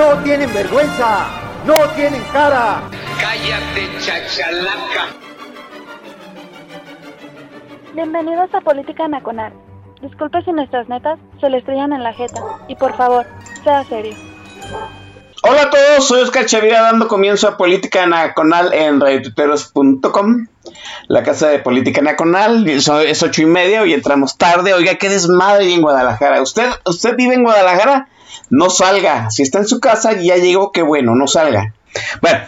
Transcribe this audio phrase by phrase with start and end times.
[0.00, 1.26] ¡No tienen vergüenza!
[1.66, 2.80] ¡No tienen cara!
[3.20, 5.08] Cállate, chachalaca.
[7.92, 9.52] Bienvenidos a Política Nacional.
[10.00, 12.40] Disculpe si nuestras netas se le estrellan en la jeta.
[12.66, 13.26] Y por favor,
[13.62, 14.14] sea serio.
[15.42, 20.46] Hola a todos, soy Oscar Chavira dando comienzo a Política Nacional en radiotuteros.com,
[21.08, 22.66] la casa de Política Nacional.
[22.66, 24.72] Es ocho y media, hoy entramos tarde.
[24.72, 26.40] Oiga, qué desmadre en Guadalajara.
[26.40, 28.08] ¿Usted, ¿Usted vive en Guadalajara?
[28.50, 29.30] No salga.
[29.30, 31.72] Si está en su casa y ya llegó, qué bueno, no salga.
[32.20, 32.40] Bueno,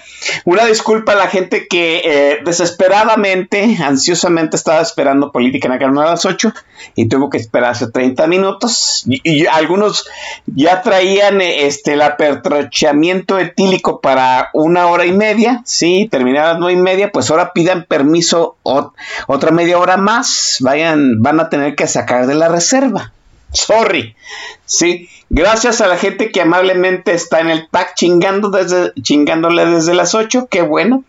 [0.44, 6.25] una disculpa a la gente que eh, desesperadamente, ansiosamente estaba esperando Política Nacional a las
[6.25, 6.53] 8
[6.94, 9.05] y tuvo que esperarse 30 minutos.
[9.06, 10.09] Y, algunos
[10.47, 16.59] ya traían este, el apertrochamiento etílico para una hora y media, sí, terminar a las
[16.61, 21.75] 9 y media, pues ahora pidan permiso otra media hora más, vayan, van a tener
[21.75, 23.12] que sacar de la reserva.
[23.53, 24.17] Sorry.
[24.64, 29.94] Sí, gracias a la gente que amablemente está en el pack chingando desde, chingándole desde
[29.94, 30.48] las 8.
[30.50, 31.05] Qué bueno.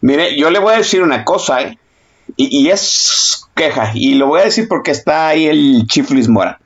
[0.00, 1.78] Mire, yo le voy a decir una cosa, ¿eh?
[2.36, 3.92] Y, es queja.
[3.94, 6.58] Y lo voy a decir porque está ahí el Chiflis Mora.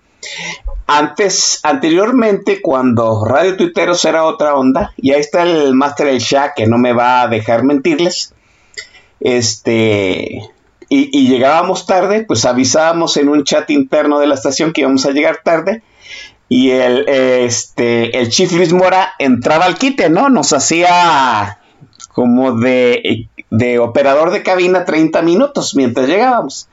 [0.87, 6.55] Antes, anteriormente, cuando Radio Tuiteros era otra onda, y ahí está el Master El Shah
[6.55, 8.33] que no me va a dejar mentirles.
[9.21, 10.49] Este
[10.89, 15.11] y, llegábamos tarde, pues avisábamos en un chat interno de la estación que íbamos a
[15.11, 15.83] llegar tarde
[16.49, 20.31] y el, este, el Chief Luis Mora entraba al quite, ¿no?
[20.31, 21.59] Nos hacía
[22.13, 26.69] como de, de operador de cabina 30 minutos mientras llegábamos.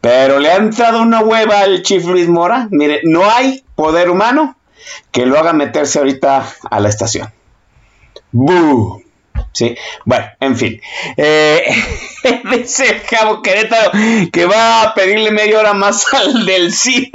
[0.00, 2.66] Pero le ha entrado una hueva al Chief Luis Mora.
[2.70, 4.56] Mire, no hay poder humano
[5.12, 7.32] que lo haga meterse ahorita a la estación.
[8.32, 9.01] ¡Bú!
[9.52, 10.80] Sí, bueno, en fin.
[11.16, 11.64] Eh,
[12.50, 13.90] dice Cabo Querétaro
[14.32, 17.10] que va a pedirle media hora más al del cine.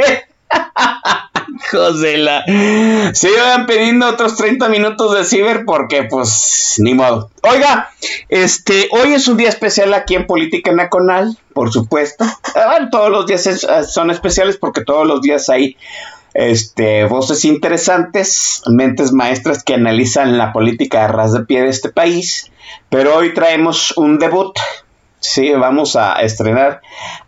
[1.71, 2.43] Josela.
[3.13, 7.31] Se iban pidiendo otros 30 minutos de ciber porque, pues, ni modo.
[7.41, 7.89] Oiga,
[8.29, 12.25] este, hoy es un día especial aquí en Política Nacional, por supuesto.
[12.91, 15.77] Todos los días son especiales porque todos los días hay
[16.37, 21.89] este, voces interesantes, mentes maestras que analizan la política a ras de pie de este
[21.89, 22.51] país.
[22.89, 24.55] Pero hoy traemos un debut.
[25.19, 26.81] Sí, vamos a estrenar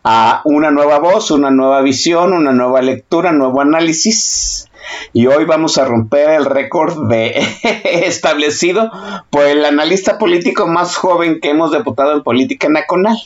[0.03, 4.70] a una nueva voz, una nueva visión, una nueva lectura, un nuevo análisis.
[5.12, 7.34] Y hoy vamos a romper el récord de
[7.84, 8.91] establecido
[9.31, 13.18] por el analista político más joven que hemos deputado en política nacional.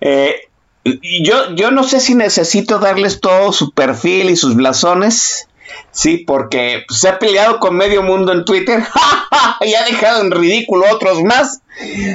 [0.00, 0.36] Eh,
[0.84, 5.48] yo, yo no sé si necesito darles todo su perfil y sus blasones.
[5.90, 8.84] Sí, porque se ha peleado con medio mundo en Twitter
[9.60, 11.62] y ha dejado en ridículo otros más.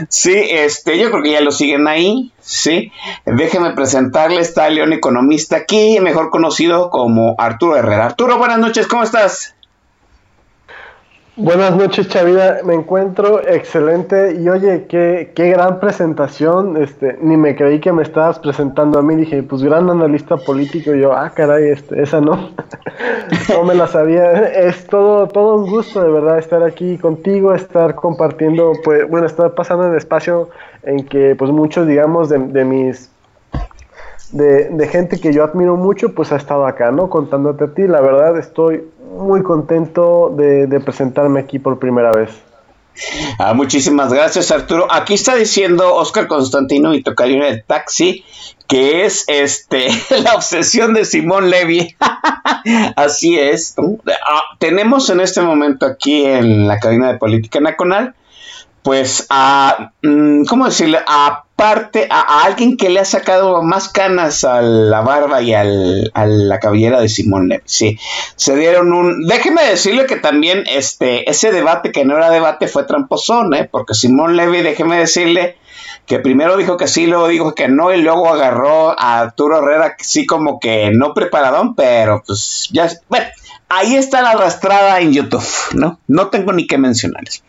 [0.09, 2.31] Sí, este, yo creo que ya lo siguen ahí.
[2.41, 2.91] Sí,
[3.25, 8.07] déjenme presentarle, está León Economista aquí, mejor conocido como Arturo Herrera.
[8.07, 9.56] Arturo, buenas noches, ¿cómo estás?
[11.42, 12.60] Buenas noches, Chavida.
[12.66, 16.76] Me encuentro excelente y oye, qué, qué gran presentación.
[16.76, 19.16] Este, ni me creí que me estabas presentando a mí.
[19.16, 20.94] Dije, pues gran analista político.
[20.94, 22.52] Y yo, ah, caray, este, esa no.
[23.50, 24.50] no me la sabía.
[24.50, 29.56] Es todo, todo un gusto de verdad estar aquí contigo, estar compartiendo, pues, bueno, estar
[29.56, 30.50] pasando el espacio
[30.84, 33.12] en que, pues, muchos, digamos, de, de mis
[34.34, 37.10] de, de, gente que yo admiro mucho, pues ha estado acá, ¿no?
[37.10, 37.88] Contándote a ti.
[37.88, 42.30] La verdad, estoy muy contento de, presentarme aquí por primera vez.
[43.38, 44.88] Ah, muchísimas gracias, Arturo.
[44.90, 48.25] Aquí está diciendo Oscar Constantino y Tocayo el taxi
[48.68, 49.88] que es este
[50.24, 51.96] la obsesión de Simón Levy.
[52.96, 53.75] Así es.
[53.78, 58.13] Ah, tenemos en este momento aquí en la cabina de política nacional
[58.89, 60.97] pues a, mm, ¿cómo decirle?
[61.06, 66.25] Aparte, a, alguien que le ha sacado más canas a la barba y al, a
[66.25, 67.62] la cabellera de Simón Levy.
[67.65, 68.00] Sí,
[68.36, 69.27] se dieron un...
[69.27, 73.69] Déjeme decirle que también este, ese debate que no era debate fue tramposón, ¿eh?
[73.71, 75.57] Porque Simón Levy, déjeme decirle
[76.07, 79.97] que primero dijo que sí, luego dijo que no, y luego agarró a Arturo Herrera,
[80.00, 83.27] sí como que no preparadón, pero pues ya, bueno,
[83.69, 86.00] ahí está la arrastrada en YouTube, ¿no?
[86.07, 87.44] No tengo ni que mencionarles.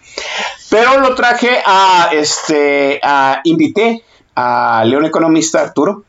[0.69, 4.03] Pero lo traje a, este, a, invité
[4.37, 6.05] a León Economista Arturo,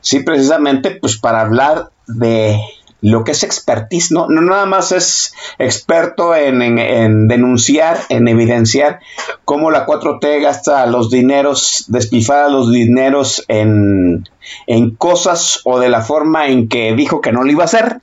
[0.00, 2.58] sí, precisamente, pues para hablar de
[3.02, 4.26] lo que es expertise, ¿no?
[4.28, 9.00] Nada más es experto en, en, denunciar, en evidenciar
[9.44, 14.28] cómo la 4T gasta los dineros, despilfara los dineros en,
[14.66, 18.00] en cosas o de la forma en que dijo que no lo iba a hacer,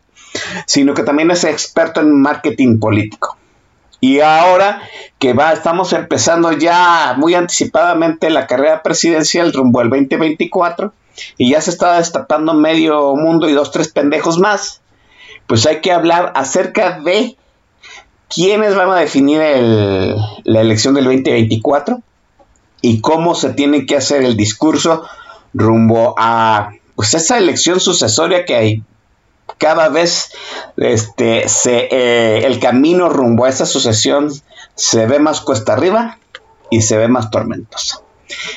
[0.66, 3.38] sino que también es experto en marketing político.
[4.00, 4.82] Y ahora
[5.20, 10.94] que va, estamos empezando ya muy anticipadamente la carrera presidencial rumbo al 2024
[11.38, 14.82] y ya se está destapando medio mundo y dos, tres pendejos más,
[15.48, 17.38] pues hay que hablar acerca de
[18.30, 22.02] quiénes van a definir la elección del 2024
[22.82, 25.04] y cómo se tiene que hacer el discurso
[25.54, 28.84] rumbo a pues esa elección sucesoria que hay
[29.58, 30.32] cada vez
[30.78, 34.32] este, eh, el camino rumbo a esa sucesión
[34.76, 36.20] se ve más cuesta arriba
[36.70, 38.04] y se ve más tormentoso.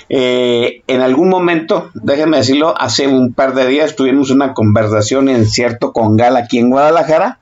[0.08, 5.46] Eh, en algún momento, déjenme decirlo, hace un par de días tuvimos una conversación en
[5.46, 7.38] cierto congal aquí en Guadalajara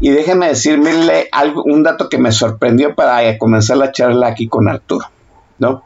[0.00, 4.68] y déjenme decirle algo, un dato que me sorprendió para comenzar la charla aquí con
[4.68, 5.06] Arturo,
[5.58, 5.82] ¿no?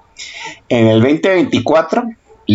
[0.68, 2.04] En el 2024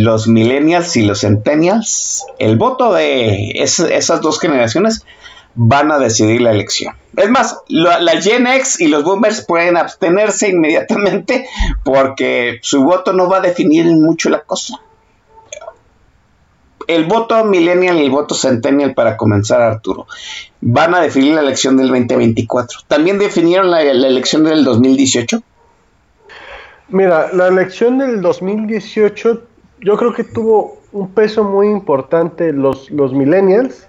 [0.04, 5.06] los millennials y los centennials, el voto de esas dos generaciones
[5.56, 6.96] van a decidir la elección.
[7.16, 11.48] Es más, la, Gen X y los boomers pueden abstenerse inmediatamente
[11.86, 14.82] porque su voto no va a definir mucho la cosa.
[16.88, 20.08] El voto millennial y el voto centennial para comenzar, Arturo,
[20.60, 22.82] van a definir la elección del 2024.
[22.90, 25.42] ¿También definieron la, la elección del 2018?
[26.90, 29.55] Mira, la elección del 2018
[29.86, 33.88] yo creo que tuvo un peso muy importante los, los millennials,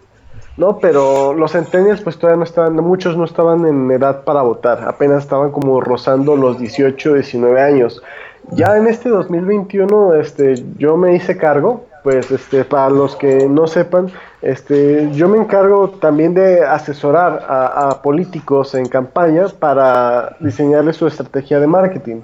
[0.58, 0.78] ¿no?
[0.78, 5.22] Pero los centennials pues todavía no estaban, muchos no estaban en edad para votar, apenas
[5.22, 8.02] estaban como rozando los 18, 19 años.
[8.52, 13.66] Ya en este 2021 este, yo me hice cargo, pues este, para los que no
[13.66, 14.08] sepan,
[14.43, 21.06] este, yo me encargo también de asesorar a, a políticos en campaña para diseñarles su
[21.06, 22.20] estrategia de marketing.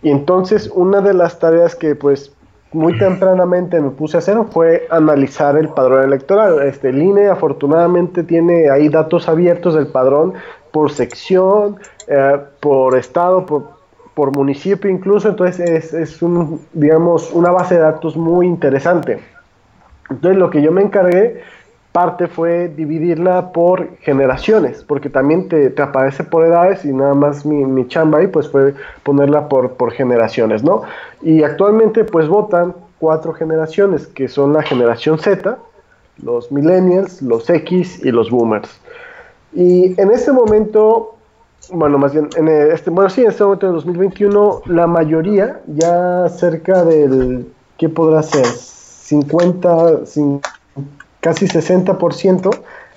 [0.00, 2.30] Y entonces una de las tareas que pues
[2.74, 6.62] muy tempranamente me puse a hacer fue analizar el padrón electoral.
[6.62, 10.34] Este, el INE afortunadamente tiene ahí datos abiertos del padrón
[10.72, 11.76] por sección,
[12.08, 13.70] eh, por estado, por,
[14.14, 19.20] por, municipio incluso, entonces es, es, un, digamos, una base de datos muy interesante.
[20.10, 21.42] Entonces lo que yo me encargué
[21.94, 27.46] parte fue dividirla por generaciones, porque también te, te aparece por edades y nada más
[27.46, 28.74] mi, mi, chamba ahí pues fue
[29.04, 30.82] ponerla por, por generaciones, ¿no?
[31.22, 35.56] Y actualmente pues votan cuatro generaciones, que son la generación Z,
[36.20, 38.80] los millennials, los X y los boomers.
[39.52, 41.14] Y en este momento,
[41.70, 46.28] bueno, más bien, en este, bueno, sí, en este momento de 2021, la mayoría, ya
[46.28, 47.46] cerca del,
[47.78, 48.46] ¿qué podrá ser?
[48.46, 50.63] 50, 50
[51.24, 52.50] casi 60%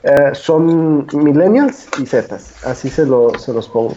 [0.03, 3.95] eh, son millennials y zetas, así se, lo, se los pongo.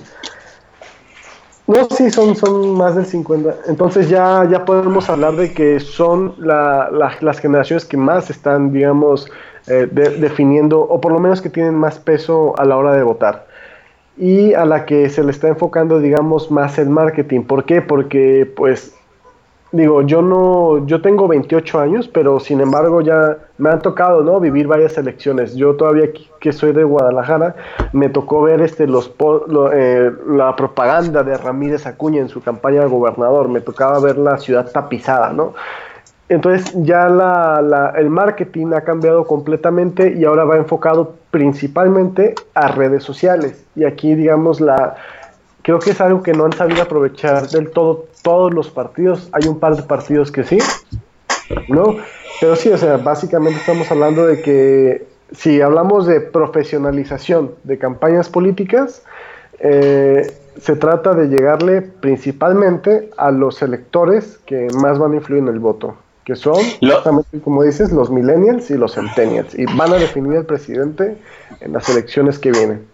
[1.66, 3.56] No, sí, son, son más del 50.
[3.66, 9.28] Entonces ya, ya podemos hablar de que son las generaciones que más están, digamos,
[9.66, 13.46] eh, definiendo, o por lo menos que tienen más peso a la hora de votar.
[14.16, 17.42] Y a la que se le está enfocando, digamos, más el marketing.
[17.42, 17.82] ¿Por qué?
[17.82, 18.94] Porque, pues,
[19.72, 24.40] digo, yo no, yo tengo 28 años, pero sin embargo ya me han tocado, ¿no?
[24.40, 25.54] Vivir varias elecciones.
[25.54, 27.54] Yo todavía que soy de Guadalajara,
[27.92, 29.12] me tocó ver este, los,
[29.72, 33.48] eh, la propaganda de Ramírez Acuña en su campaña de gobernador.
[33.48, 35.54] Me tocaba ver la ciudad tapizada, ¿no?
[36.28, 43.02] Entonces ya la, el marketing ha cambiado completamente y ahora va enfocado principalmente a redes
[43.02, 43.64] sociales.
[43.74, 44.94] Y aquí, digamos, la,
[45.70, 49.28] creo que es algo que no han sabido aprovechar del todo todos los partidos.
[49.30, 50.58] Hay un par de partidos que sí,
[51.68, 51.96] ¿no?
[52.40, 58.28] Pero sí, o sea, básicamente estamos hablando de que si hablamos de profesionalización de campañas
[58.28, 59.04] políticas,
[59.60, 65.50] eh, se trata de llegarle principalmente a los electores que más van a influir en
[65.50, 69.98] el voto, que son, justamente como dices, los millennials y los centennials, y van a
[69.98, 71.16] definir el presidente
[71.60, 72.90] en las elecciones que vienen.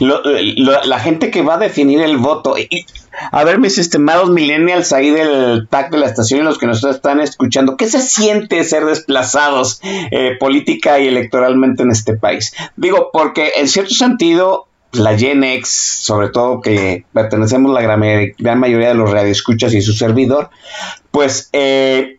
[0.00, 2.86] La gente que va a definir el voto, y,
[3.32, 6.84] a ver, mis estimados millennials ahí del TAC de la estación y los que nos
[6.84, 12.54] están escuchando, ¿qué se siente ser desplazados eh, política y electoralmente en este país?
[12.76, 18.02] Digo, porque en cierto sentido, la Gen sobre todo que pertenecemos la gran,
[18.38, 20.50] gran mayoría de los radioescuchas y su servidor,
[21.10, 22.18] pues eh,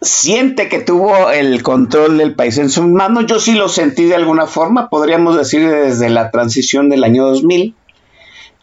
[0.00, 3.26] siente que tuvo el control del país en sus manos.
[3.26, 7.74] Yo sí lo sentí de alguna forma, podríamos decir desde la transición del año 2000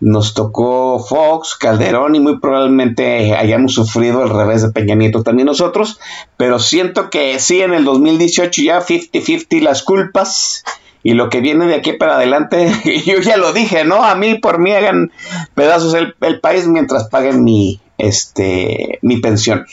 [0.01, 5.99] nos tocó Fox, Calderón y muy probablemente hayamos sufrido el revés de Peña también nosotros,
[6.37, 10.63] pero siento que sí en el 2018 ya 50-50 las culpas
[11.01, 12.71] y lo que viene de aquí para adelante,
[13.05, 14.03] yo ya lo dije, ¿no?
[14.03, 15.11] A mí por mí hagan
[15.53, 19.65] pedazos el, el país mientras paguen mi, este, mi pensión.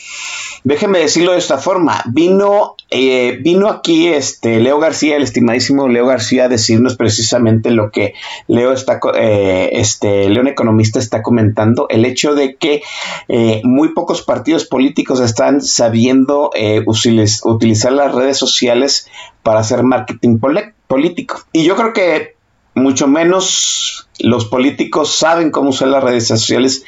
[0.63, 2.01] Déjeme decirlo de esta forma.
[2.05, 7.91] Vino, eh, vino aquí este Leo García, el estimadísimo Leo García, a decirnos precisamente lo
[7.91, 8.13] que
[8.47, 12.81] Leo está, eh, este, León Economista está comentando, el hecho de que
[13.27, 16.51] eh, muy pocos partidos políticos están sabiendo
[17.43, 19.07] utilizar las redes sociales
[19.43, 20.39] para hacer marketing
[20.87, 21.41] político.
[21.51, 22.32] Y yo creo que
[22.75, 26.85] mucho menos los políticos saben cómo usar las redes sociales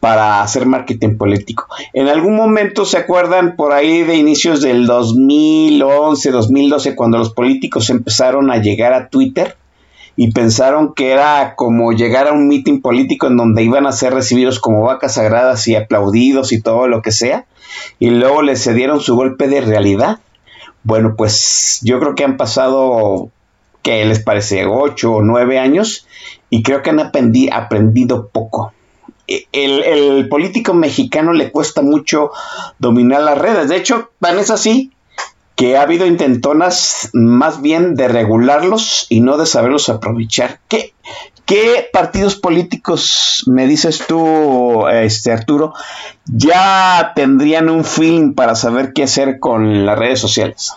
[0.00, 1.68] para hacer marketing político.
[1.92, 7.90] En algún momento se acuerdan por ahí de inicios del 2011, 2012, cuando los políticos
[7.90, 9.56] empezaron a llegar a Twitter
[10.16, 14.12] y pensaron que era como llegar a un meeting político en donde iban a ser
[14.12, 17.46] recibidos como vacas sagradas y aplaudidos y todo lo que sea,
[17.98, 20.20] y luego les cedieron su golpe de realidad.
[20.82, 23.30] Bueno, pues yo creo que han pasado
[23.82, 26.06] que les parece ocho o nueve años
[26.50, 28.72] y creo que han aprendido poco.
[29.26, 32.30] E, el, político mexicano le cuesta mucho
[32.78, 33.68] dominar las redes.
[33.68, 34.92] De hecho, tan es así
[35.56, 40.60] que ha habido intentonas más bien de regularlos y no de saberlos aprovechar.
[40.68, 40.94] ¿Qué,
[41.44, 45.74] qué partidos políticos, me dices tú, este Arturo,
[46.24, 50.72] ya tendrían un feeling para saber qué hacer con las redes sociales?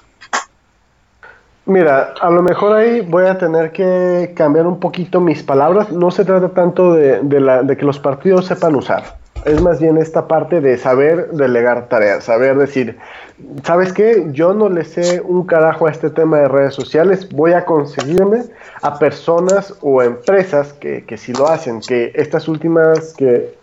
[1.67, 5.91] Mira, a lo mejor ahí voy a tener que cambiar un poquito mis palabras.
[5.91, 9.17] No se trata tanto de, la, de, que los partidos sepan usar.
[9.45, 12.97] Es más bien esta parte de saber delegar tareas, saber decir,
[13.63, 14.27] ¿sabes qué?
[14.31, 18.43] Yo no le sé un carajo a este tema de redes sociales, voy a conseguirme
[18.81, 23.53] a personas o empresas que, que sí lo hacen, que estas últimas, que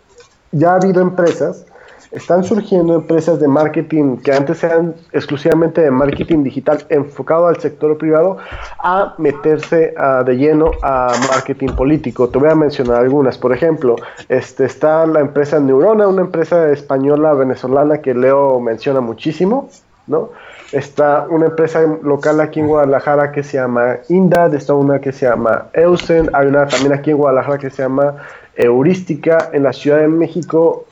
[0.53, 1.65] ya ha habido empresas
[2.13, 7.97] están surgiendo empresas de marketing que antes eran exclusivamente de marketing digital enfocado al sector
[7.97, 8.37] privado
[8.79, 9.93] a meterse
[10.25, 12.29] de lleno a marketing político.
[12.29, 13.37] Te voy a mencionar algunas.
[13.37, 13.95] Por ejemplo,
[14.29, 19.69] este, está la empresa Neurona, una empresa española venezolana que Leo menciona muchísimo,
[20.07, 20.29] ¿no?
[20.71, 25.27] Está una empresa local aquí en Guadalajara que se llama Indad, está una que se
[25.27, 28.15] llama Eusen, hay una también aquí en Guadalajara que se llama
[28.55, 30.85] Heurística, en la Ciudad de México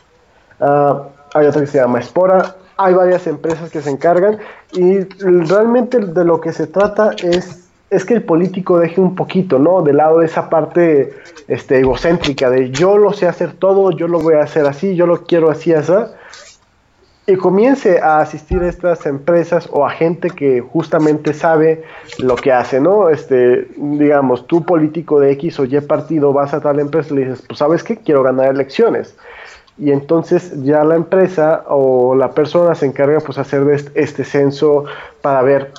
[0.61, 4.37] Ah, hay otra que se llama Espora, hay varias empresas que se encargan
[4.73, 9.59] y realmente de lo que se trata es, es que el político deje un poquito,
[9.59, 9.81] ¿no?
[9.81, 11.13] De lado de esa parte
[11.47, 15.07] este, egocéntrica de yo lo sé hacer todo, yo lo voy a hacer así, yo
[15.07, 15.93] lo quiero así, así.
[17.27, 21.83] Y comience a asistir a estas empresas o a gente que justamente sabe
[22.17, 23.09] lo que hace, ¿no?
[23.09, 27.25] Este, digamos, tú político de X o Y partido vas a tal empresa y le
[27.25, 29.15] dices, pues sabes qué, quiero ganar elecciones
[29.77, 33.63] y entonces ya la empresa o la persona se encarga pues hacer
[33.95, 34.85] este censo
[35.21, 35.71] para ver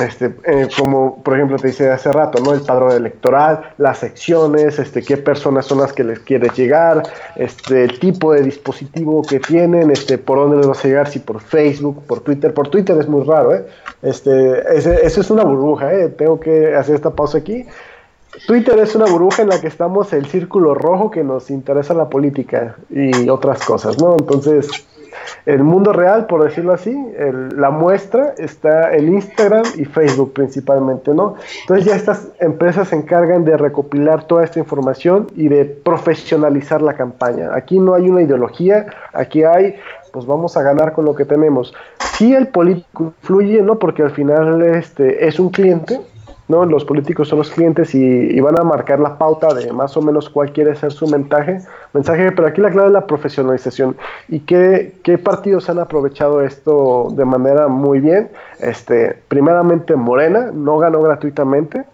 [0.00, 2.54] este, eh, como por ejemplo te dice hace rato, ¿no?
[2.54, 7.02] El padrón electoral, las secciones, este, qué personas son las que les quieres llegar,
[7.36, 11.18] este, el tipo de dispositivo que tienen, este, por dónde les vas a llegar, si
[11.18, 13.66] por Facebook, por Twitter, por Twitter es muy raro, ¿eh?
[14.02, 16.08] Este, eso es una burbuja, ¿eh?
[16.08, 17.66] Tengo que hacer esta pausa aquí.
[18.46, 22.08] Twitter es una burbuja en la que estamos el círculo rojo que nos interesa la
[22.08, 24.16] política y otras cosas, ¿no?
[24.18, 24.86] Entonces,
[25.46, 26.94] el mundo real, por decirlo así,
[27.56, 31.34] la muestra está en Instagram y Facebook principalmente, ¿no?
[31.62, 36.94] Entonces ya estas empresas se encargan de recopilar toda esta información y de profesionalizar la
[36.94, 37.50] campaña.
[37.54, 39.76] Aquí no hay una ideología, aquí hay,
[40.12, 41.74] pues vamos a ganar con lo que tenemos.
[42.14, 43.78] Sí el político influye, ¿no?
[43.78, 46.00] Porque al final este, es un cliente,
[46.50, 46.66] ¿no?
[46.66, 50.28] Los políticos son los clientes y, van a marcar la pauta de más o menos
[50.28, 51.60] cuál quiere ser su mensaje,
[51.92, 53.96] mensaje pero aquí la clave es la profesionalización.
[54.28, 58.30] ¿Y qué, qué partidos han aprovechado esto de manera muy bien?
[58.58, 61.84] Este, primeramente Morena, no ganó gratuitamente,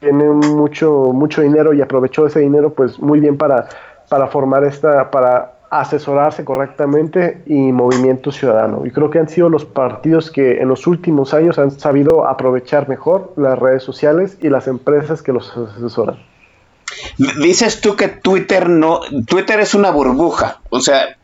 [0.00, 3.68] tiene mucho, mucho dinero y aprovechó ese dinero pues muy bien para,
[4.08, 8.84] para formar esta, para asesorarse correctamente y movimiento ciudadano.
[8.84, 12.88] Y creo que han sido los partidos que en los últimos años han sabido aprovechar
[12.88, 16.18] mejor las redes sociales y las empresas que los asesoran.
[17.16, 21.16] Dices tú que Twitter no, Twitter es una burbuja, o sea,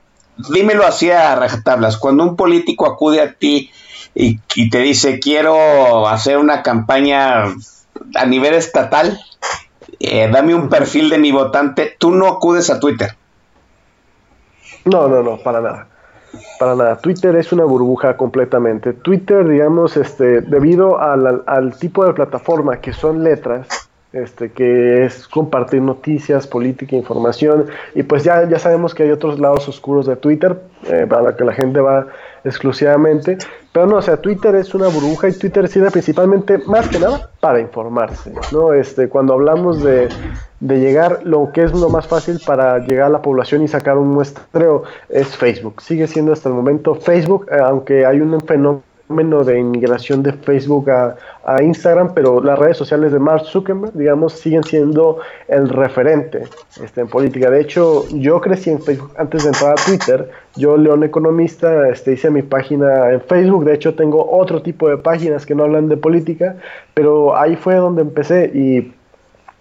[0.52, 3.72] dímelo así a rajatablas, cuando un político acude a ti
[4.14, 4.38] y,
[4.70, 7.46] te dice quiero hacer una campaña
[8.14, 9.20] a nivel estatal,
[9.98, 13.16] eh, dame un perfil de mi votante, tú no acudes a Twitter.
[14.86, 15.88] No, no, no, para nada.
[16.58, 16.96] Para nada.
[16.98, 18.92] Twitter es una burbuja completamente.
[18.92, 23.66] Twitter, digamos, este, debido al, tipo de plataforma que son letras,
[24.12, 29.38] este, que es compartir noticias, política, información, y pues ya, ya sabemos que hay otros
[29.38, 32.06] lados oscuros de Twitter, eh, para que la gente va
[32.46, 33.38] exclusivamente,
[33.72, 37.30] pero no, o sea, Twitter es una burbuja y Twitter sirve principalmente, más que nada,
[37.40, 38.72] para informarse, ¿no?
[38.72, 40.08] Este, cuando hablamos de,
[40.60, 43.98] de llegar, lo que es lo más fácil para llegar a la población y sacar
[43.98, 48.82] un muestreo es Facebook, sigue siendo hasta el momento Facebook, eh, aunque hay un fenómeno
[49.08, 54.32] de inmigración de Facebook a, a, Instagram, pero las redes sociales de Mark Zuckerberg, digamos,
[54.32, 56.42] siguen siendo el referente
[56.82, 57.48] este, en política.
[57.50, 60.30] De hecho, yo crecí en Facebook antes de entrar a Twitter.
[60.56, 63.64] Yo, León Economista, este, hice mi página en Facebook.
[63.64, 66.56] De hecho, tengo otro tipo de páginas que no hablan de política,
[66.94, 68.50] pero ahí fue donde empecé.
[68.52, 68.92] Y,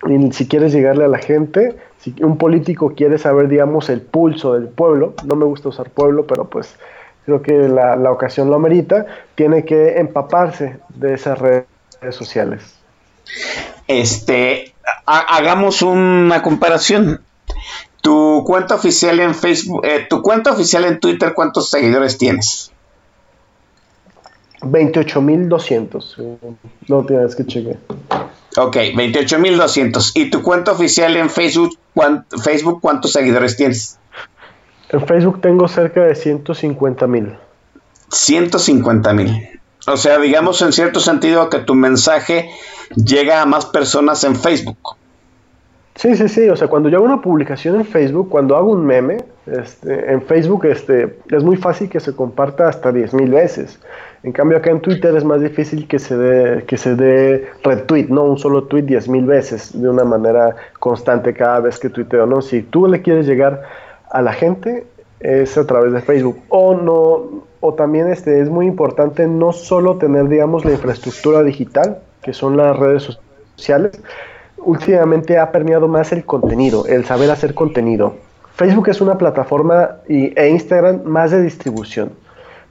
[0.10, 4.54] y si quieres llegarle a la gente, si un político quiere saber, digamos, el pulso
[4.54, 6.76] del pueblo, no me gusta usar pueblo, pero pues
[7.26, 9.06] creo que la, la, ocasión lo amerita,
[9.36, 11.66] tiene que empaparse de esas redes
[12.12, 12.76] sociales.
[13.88, 14.74] Este,
[15.06, 17.22] ha, hagamos una comparación.
[18.02, 22.72] Tu cuenta oficial en Facebook, eh, tu cuenta oficial en Twitter, ¿cuántos seguidores tienes?
[24.62, 26.58] 28.200.
[26.88, 27.78] No tienes que chequear.
[28.58, 30.12] Ok, 28.200.
[30.16, 34.00] ¿Y tu cuenta oficial en Facebook, cuánto, Facebook cuántos seguidores tienes?
[34.90, 37.36] En Facebook tengo cerca de 150 mil.
[38.12, 39.60] 150 mil.
[39.88, 42.50] O sea, digamos en cierto sentido que tu mensaje
[42.96, 44.96] llega a más personas en Facebook.
[45.96, 46.50] Sí, sí, sí.
[46.50, 50.22] O sea, cuando yo hago una publicación en Facebook, cuando hago un meme, este, en
[50.24, 53.80] Facebook este, es muy fácil que se comparta hasta 10 mil veces.
[54.24, 58.08] En cambio, acá en Twitter es más difícil que se dé, que se dé retweet,
[58.10, 62.26] no un solo tweet 10 mil veces de una manera constante cada vez que tuiteo.
[62.26, 62.42] ¿no?
[62.42, 63.62] Si tú le quieres llegar
[64.16, 64.88] a la gente
[65.20, 66.38] es a través de Facebook.
[66.48, 72.00] O no o también este es muy importante no solo tener digamos la infraestructura digital
[72.22, 73.18] que son las redes
[73.58, 74.00] sociales.
[74.58, 78.16] Últimamente ha permeado más el contenido el saber hacer contenido.
[78.56, 82.12] Facebook es una plataforma y, e Instagram más de distribución.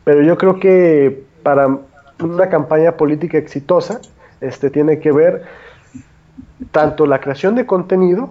[0.04, 1.78] Pero yo creo que para
[2.22, 4.00] una campaña política exitosa
[4.40, 5.42] este tiene que ver
[6.70, 8.30] tanto la creación de contenido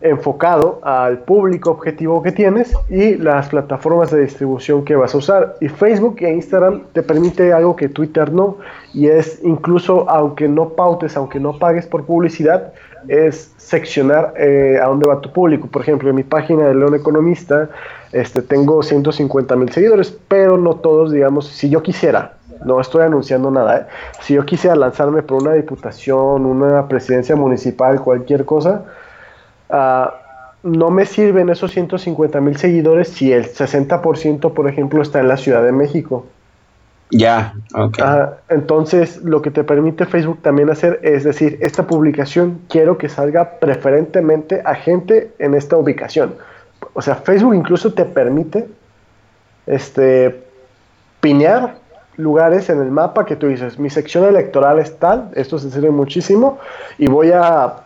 [0.00, 5.56] enfocado al público objetivo que tienes y las plataformas de distribución que vas a usar.
[5.60, 8.58] Y Facebook e Instagram te permite algo que Twitter no,
[8.92, 12.72] y es incluso aunque no pautes, aunque no pagues por publicidad,
[13.08, 15.66] es seccionar eh, a dónde va tu público.
[15.68, 17.70] Por ejemplo, en mi página de León Economista
[18.12, 23.50] este, tengo 150 mil seguidores, pero no todos, digamos, si yo quisiera, no estoy anunciando
[23.50, 23.86] nada, ¿eh?
[24.20, 28.84] si yo quisiera lanzarme por una diputación, una presidencia municipal, cualquier cosa,
[29.68, 30.10] Uh,
[30.62, 35.36] no me sirven esos 150 mil seguidores si el 60%, por ejemplo, está en la
[35.36, 36.26] Ciudad de México.
[37.10, 37.98] Ya, yeah, ok.
[37.98, 43.08] Uh, entonces, lo que te permite Facebook también hacer es decir, esta publicación quiero que
[43.08, 46.34] salga preferentemente a gente en esta ubicación.
[46.94, 48.66] O sea, Facebook incluso te permite
[49.66, 50.42] este,
[51.20, 51.76] piñar
[52.16, 55.90] lugares en el mapa que tú dices, mi sección electoral es tal, esto se sirve
[55.90, 56.58] muchísimo,
[56.98, 57.85] y voy a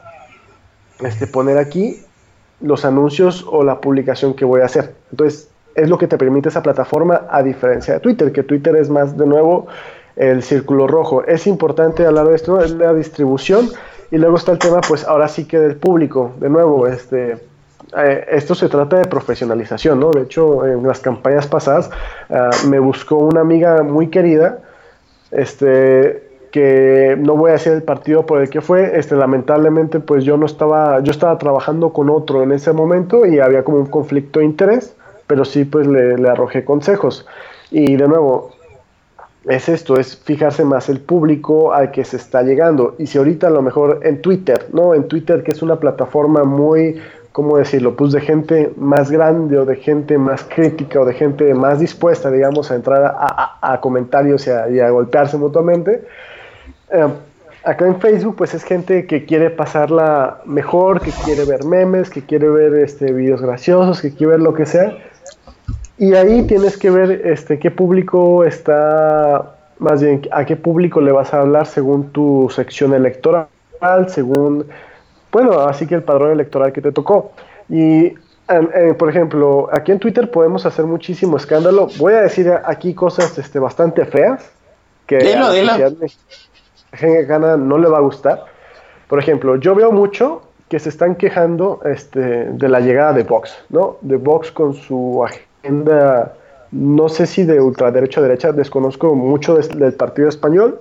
[1.02, 2.02] este, poner aquí
[2.60, 4.94] los anuncios o la publicación que voy a hacer.
[5.10, 8.90] Entonces, es lo que te permite esa plataforma a diferencia de Twitter, que Twitter es
[8.90, 9.66] más, de nuevo,
[10.16, 11.24] el círculo rojo.
[11.24, 13.68] Es importante hablar de esto, es la distribución,
[14.10, 16.32] y luego está el tema, pues ahora sí que del público.
[16.40, 17.38] De nuevo, este,
[17.96, 20.10] eh, esto se trata de profesionalización, ¿no?
[20.10, 21.90] De hecho, en las campañas pasadas
[22.28, 24.58] uh, me buscó una amiga muy querida,
[25.30, 30.24] este, que no voy a decir el partido por el que fue, este, lamentablemente pues
[30.24, 33.86] yo no estaba, yo estaba trabajando con otro en ese momento y había como un
[33.86, 34.94] conflicto de interés,
[35.26, 37.26] pero sí pues le, arrojé consejos.
[37.70, 38.50] Y de nuevo,
[39.48, 42.96] es esto, es fijarse más el público al que se está llegando.
[42.98, 44.94] Y si ahorita a lo mejor en Twitter, ¿no?
[44.94, 47.94] En Twitter que es una plataforma muy, ¿cómo decirlo?
[47.94, 52.28] Pues de gente más grande o de gente más crítica o de gente más dispuesta,
[52.28, 56.02] digamos, a entrar a, comentarios y a golpearse mutuamente
[56.92, 57.08] eh,
[57.64, 62.22] acá en Facebook, pues es gente que quiere pasarla mejor, que quiere ver memes, que
[62.22, 64.96] quiere ver este, videos graciosos, que quiere ver lo que sea.
[65.98, 71.12] Y ahí tienes que ver este, qué público está, más bien, a qué público le
[71.12, 73.48] vas a hablar según tu sección electoral,
[74.08, 74.66] según,
[75.30, 77.32] bueno, así que el padrón electoral que te tocó.
[77.68, 78.14] Y
[78.98, 81.88] por ejemplo, aquí en Twitter podemos hacer muchísimo escándalo.
[81.98, 84.50] Voy a decir aquí cosas este, bastante feas.
[85.06, 85.72] Que dilo, dilo
[86.92, 88.44] gana no le va a gustar.
[89.08, 93.64] Por ejemplo, yo veo mucho que se están quejando este, de la llegada de Vox,
[93.70, 93.96] ¿no?
[94.02, 96.34] De Vox con su agenda,
[96.70, 100.80] no sé si de ultraderecha o derecha, desconozco mucho del Partido Español,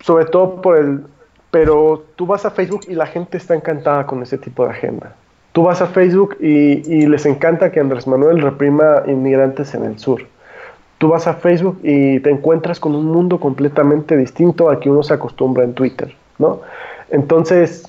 [0.00, 1.04] sobre todo por el,
[1.52, 5.14] pero tú vas a Facebook y la gente está encantada con ese tipo de agenda.
[5.52, 10.26] Tú vas a Facebook y, les encanta que Andrés Manuel reprima inmigrantes en el sur.
[10.98, 15.02] Tú vas a Facebook y te encuentras con un mundo completamente distinto al que uno
[15.02, 16.60] se acostumbra en Twitter, ¿no?
[17.10, 17.84] Entonces,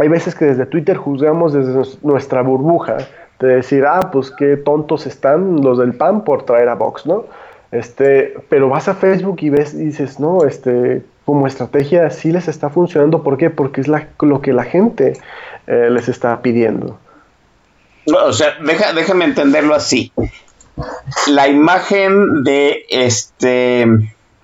[0.00, 2.98] hay veces que desde Twitter juzgamos desde nuestra burbuja
[3.38, 7.24] de decir, ah, pues qué tontos están los del PAN por traer a Vox, ¿no?
[7.72, 12.48] Este, pero vas a Facebook y ves y dices, no, este, como estrategia sí les
[12.48, 13.22] está funcionando.
[13.22, 13.50] ¿Por qué?
[13.50, 15.14] Porque es lo que la gente
[15.66, 16.98] eh, les está pidiendo.
[18.06, 18.54] O sea,
[18.94, 20.12] déjame entenderlo así.
[21.28, 23.86] La imagen de este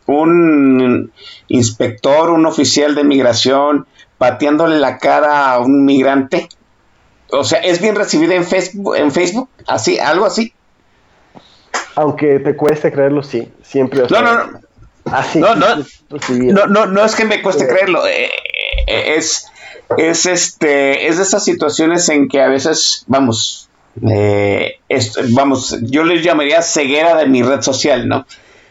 [0.06, 1.12] un
[1.48, 3.86] inspector, un oficial de migración
[4.18, 6.48] pateándole la cara a un migrante.
[7.30, 10.52] O sea, es bien recibida en Facebook, en Facebook, así, algo así.
[11.94, 14.02] Aunque te cueste creerlo, sí, siempre.
[14.10, 14.60] no, no, no.
[15.06, 15.40] Así.
[15.40, 18.06] No, no, no, no, no es que me cueste creerlo.
[18.06, 18.30] Eh,
[18.86, 19.46] eh, es
[19.98, 23.68] es este es de esas situaciones en que a veces vamos
[24.00, 24.78] eh,
[25.30, 28.26] vamos yo les llamaría ceguera de mi red social no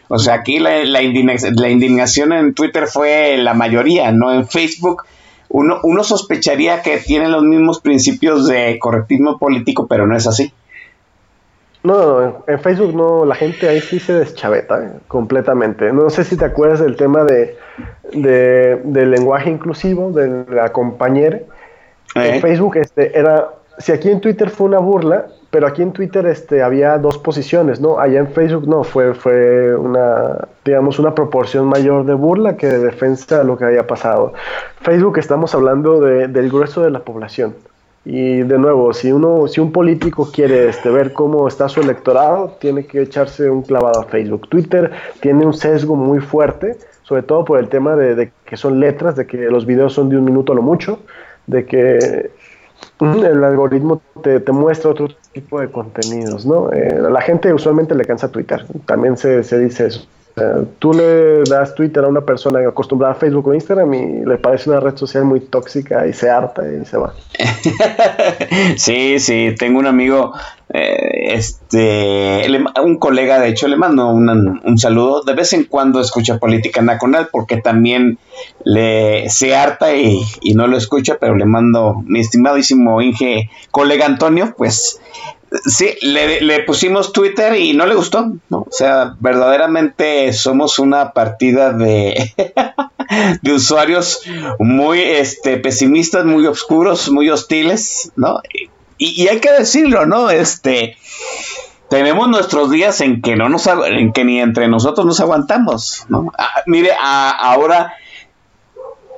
[0.08, 5.04] o sea aquí la, la, indignación, en Twitter fue la mayoría no en Facebook
[5.48, 10.52] uno, uno sospecharía que tiene los mismos principios de correctismo político pero no es así
[11.84, 15.92] no, en Facebook no, la gente ahí sí se deschaveta eh, completamente.
[15.92, 17.56] No sé si te acuerdas del tema de,
[18.12, 21.40] del lenguaje inclusivo, de la compañera.
[22.14, 26.24] En Facebook este, era, si aquí en Twitter fue una burla, pero aquí en Twitter
[26.26, 27.98] este, había dos posiciones, ¿no?
[27.98, 32.78] Allá en Facebook no, fue, fue una, digamos, una proporción mayor de burla que de
[32.78, 34.32] defensa de lo que había pasado.
[34.80, 37.54] Facebook estamos hablando del grueso de la población.
[38.04, 42.56] Y de nuevo, si uno, si un político quiere este, ver cómo está su electorado,
[42.58, 44.48] tiene que echarse un clavado a Facebook.
[44.48, 49.14] Twitter tiene un sesgo muy fuerte, sobre todo por el tema de, que son letras,
[49.16, 50.98] de que los videos son de un minuto a lo mucho,
[51.46, 52.30] de que
[53.00, 56.72] el algoritmo te, muestra otro tipo de contenidos, ¿no?
[56.72, 60.06] Eh, la gente usualmente le cansa Twitter, también se, se dice eso
[60.78, 64.70] tú le das Twitter a una persona acostumbrada a Facebook o Instagram y le parece
[64.70, 67.12] una red social muy tóxica y se harta y se va.
[68.76, 70.32] sí, sí, tengo un amigo,
[70.72, 72.46] eh, este,
[72.82, 75.22] un colega, de hecho, le mando un, saludo.
[75.22, 78.18] De vez en cuando escucha política nacional porque también
[78.64, 84.06] le se harta y, y no lo escucha, pero le mando mi estimadísimo Inge, colega
[84.06, 84.98] Antonio, pues
[85.66, 88.58] Sí, le, pusimos Twitter y no le gustó, ¿no?
[88.58, 92.32] O sea, verdaderamente somos una partida de,
[93.42, 94.22] de usuarios
[94.58, 98.40] muy este, pesimistas, muy oscuros, muy hostiles, ¿no?
[98.96, 100.30] Y, hay que decirlo, ¿no?
[100.30, 100.96] Este,
[101.90, 106.32] tenemos nuestros días en que no nos en que ni entre nosotros nos aguantamos, ¿no?
[106.38, 107.94] Ah, mire, ahora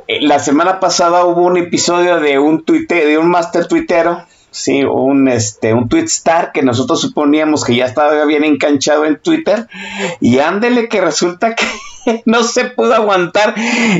[0.08, 4.84] eh, la semana pasada hubo un episodio de un tuite, de un master tuitero sí,
[4.84, 9.66] un, este, un tweet star que nosotros suponíamos que ya estaba bien enganchado en Twitter
[10.20, 11.66] y ándele que resulta que
[12.24, 13.54] no se pudo aguantar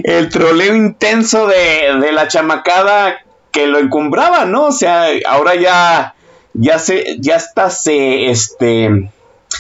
[0.05, 3.17] el troleo intenso de, de la chamacada
[3.51, 4.67] que lo encumbraba, ¿no?
[4.67, 6.15] O sea, ahora ya,
[6.53, 9.11] ya se, ya está se, este,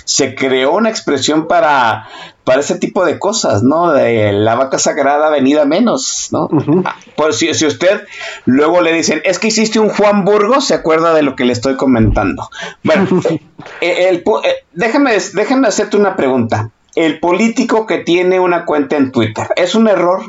[0.04, 2.08] se creó una expresión para,
[2.44, 3.92] para ese tipo de cosas, ¿no?
[3.92, 6.48] De la vaca sagrada venida menos, ¿no?
[6.84, 8.02] Ah, por si, si, usted
[8.44, 11.52] luego le dicen, es que hiciste un Juan Burgos, se acuerda de lo que le
[11.52, 12.48] estoy comentando.
[12.82, 13.06] Bueno,
[13.80, 16.70] eh, el, eh, déjame, déjame hacerte una pregunta.
[16.94, 20.22] ¿El político que tiene una cuenta en Twitter es un error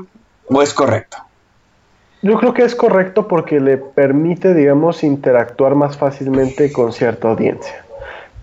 [0.47, 1.17] o es correcto?
[2.23, 7.84] Yo creo que es correcto porque le permite, digamos, interactuar más fácilmente con cierta audiencia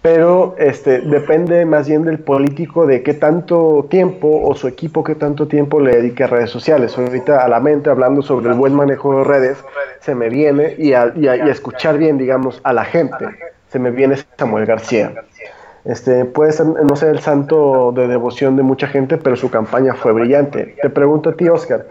[0.03, 5.15] pero este, depende más bien del político de qué tanto tiempo o su equipo qué
[5.15, 6.99] tanto tiempo le dedique a redes sociales.
[6.99, 9.59] Ahorita a la mente, hablando sobre el buen manejo de redes,
[10.01, 11.05] se me viene, y a,
[11.49, 13.25] escuchar bien, digamos, a la gente,
[13.69, 15.15] se me viene Samuel García.
[15.85, 19.95] Este, puede ser, no ser el santo de devoción de mucha gente, pero su campaña
[19.95, 20.75] fue brillante.
[20.83, 21.87] Te pregunto a ti, Oscar,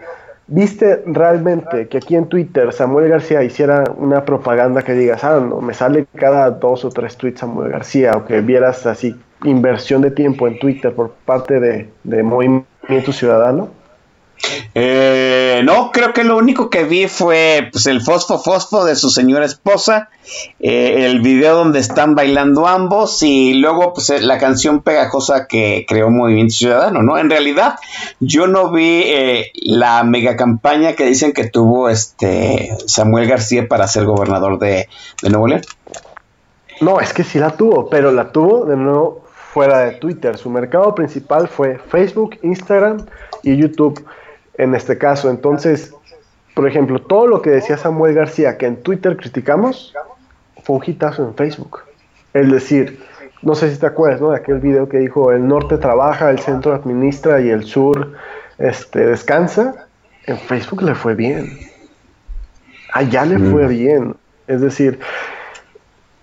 [0.54, 5.62] ¿Viste realmente que aquí en Twitter Samuel García hiciera una propaganda que digas, ah, no,
[5.62, 10.10] me sale cada dos o tres tweets Samuel García, o que vieras así inversión de
[10.10, 13.70] tiempo en Twitter por parte de, de Movimiento Ciudadano?
[14.74, 19.10] Eh, no, creo que lo único que vi fue pues, el fosfo fosfo de su
[19.10, 20.08] señora esposa,
[20.60, 26.10] eh, el video donde están bailando ambos y luego pues, la canción pegajosa que creó
[26.10, 27.18] Movimiento Ciudadano, ¿no?
[27.18, 27.76] En realidad
[28.20, 33.86] yo no vi eh, la mega campaña que dicen que tuvo este Samuel García para
[33.88, 34.88] ser gobernador de
[35.22, 35.62] Nuevo León.
[36.80, 40.38] No, es que sí la tuvo, pero la tuvo de nuevo fuera de Twitter.
[40.38, 43.06] Su mercado principal fue Facebook, Instagram
[43.42, 44.02] y YouTube
[44.54, 45.30] en este caso.
[45.30, 45.94] Entonces,
[46.54, 49.94] por ejemplo, todo lo que decía Samuel García que en Twitter criticamos
[50.62, 51.80] fue un hitazo en Facebook.
[52.34, 53.00] Es decir,
[53.42, 54.30] no sé si te acuerdas, ¿no?
[54.30, 58.12] De aquel video que dijo el norte trabaja, el centro administra y el sur
[58.58, 59.86] este, descansa.
[60.26, 61.58] En Facebook le fue bien.
[62.92, 64.14] Allá le fue bien.
[64.46, 65.00] Es decir,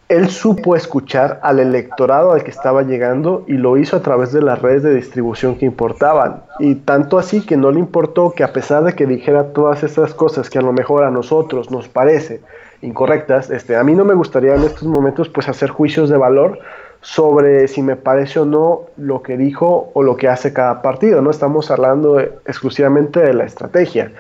[0.10, 4.42] él supo escuchar al electorado al que estaba llegando y lo hizo a través de
[4.42, 6.42] las redes de distribución que importaban.
[6.58, 10.16] Y tanto así que no le importó que a pesar de que dijera todas esas
[10.16, 12.42] cosas que a lo mejor a nosotros nos parece
[12.82, 16.58] incorrectas, este, a mí no me gustaría en estos momentos pues hacer juicios de valor
[17.02, 21.22] sobre si me parece o no lo que dijo o lo que hace cada partido.
[21.22, 24.12] No estamos hablando exclusivamente de la estrategia.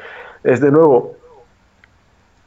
[0.43, 1.15] Es de nuevo,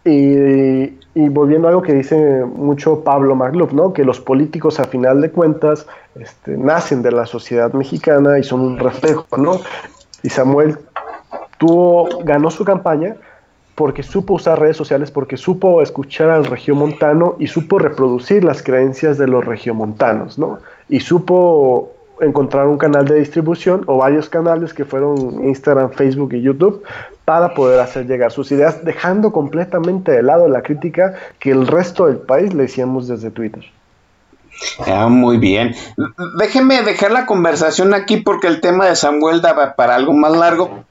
[0.04, 3.92] y, volviendo a algo que dice mucho Pablo Maglub, ¿no?
[3.92, 8.60] que los políticos a final de cuentas este, nacen de la sociedad mexicana y son
[8.60, 9.60] un reflejo, ¿no?
[10.22, 10.78] Y Samuel
[11.58, 13.16] tuvo, ganó su campaña
[13.74, 19.18] porque supo usar redes sociales, porque supo escuchar al regiomontano y supo reproducir las creencias
[19.18, 20.58] de los regiomontanos, ¿no?
[20.88, 21.90] Y supo
[22.22, 26.82] encontrar un canal de distribución o varios canales que fueron Instagram, Facebook y YouTube
[27.24, 32.06] para poder hacer llegar sus ideas, dejando completamente de lado la crítica que el resto
[32.06, 33.64] del país le hicimos desde Twitter.
[34.86, 35.74] Ah, muy bien.
[36.38, 40.84] Déjeme dejar la conversación aquí porque el tema de Samuel daba para algo más largo.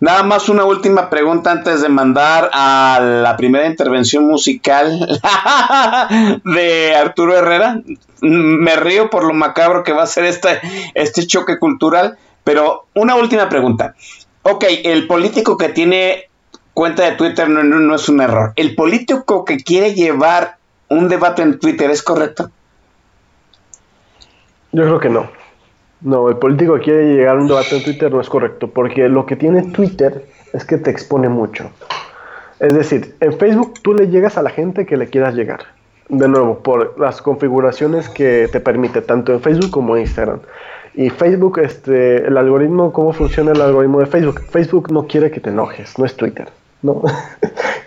[0.00, 4.98] Nada más una última pregunta antes de mandar a la primera intervención musical
[6.44, 7.80] de Arturo Herrera.
[8.20, 10.60] Me río por lo macabro que va a ser este,
[10.94, 13.94] este choque cultural, pero una última pregunta.
[14.42, 16.28] Ok, el político que tiene
[16.72, 18.52] cuenta de Twitter no, no, es un error.
[18.56, 22.50] ¿El político que quiere llevar un debate en Twitter es correcto?
[24.72, 25.28] Yo creo que no.
[26.00, 29.26] No, el político quiere llegar a un debate en Twitter no es correcto, porque lo
[29.26, 31.70] que tiene Twitter es que te expone mucho.
[32.60, 35.60] Es decir, en Facebook tú le llegas a la gente que le quieras llegar.
[36.08, 40.40] De nuevo, por las configuraciones que te permite, tanto en Facebook como en Instagram.
[40.94, 44.40] Y Facebook, este, el algoritmo, ¿cómo funciona el algoritmo de Facebook?
[44.50, 46.48] Facebook no quiere que te enojes, no es Twitter.
[46.82, 47.02] ¿No?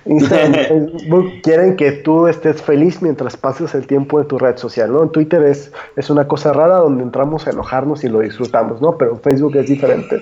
[0.06, 0.54] Instagram,
[1.00, 5.04] Facebook quieren que tú estés feliz mientras pases el tiempo de tu red social, ¿no?
[5.04, 8.98] En Twitter es, es una cosa rara donde entramos a enojarnos y lo disfrutamos, ¿no?
[8.98, 10.22] Pero Facebook es diferente.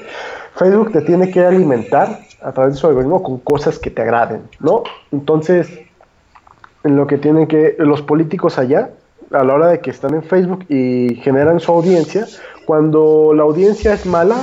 [0.55, 4.43] Facebook te tiene que alimentar a través de su algoritmo con cosas que te agraden,
[4.59, 4.83] ¿no?
[5.11, 5.69] Entonces,
[6.83, 8.91] en lo que tienen que los políticos allá,
[9.31, 12.25] a la hora de que están en Facebook y generan su audiencia,
[12.65, 14.37] cuando la audiencia es mala,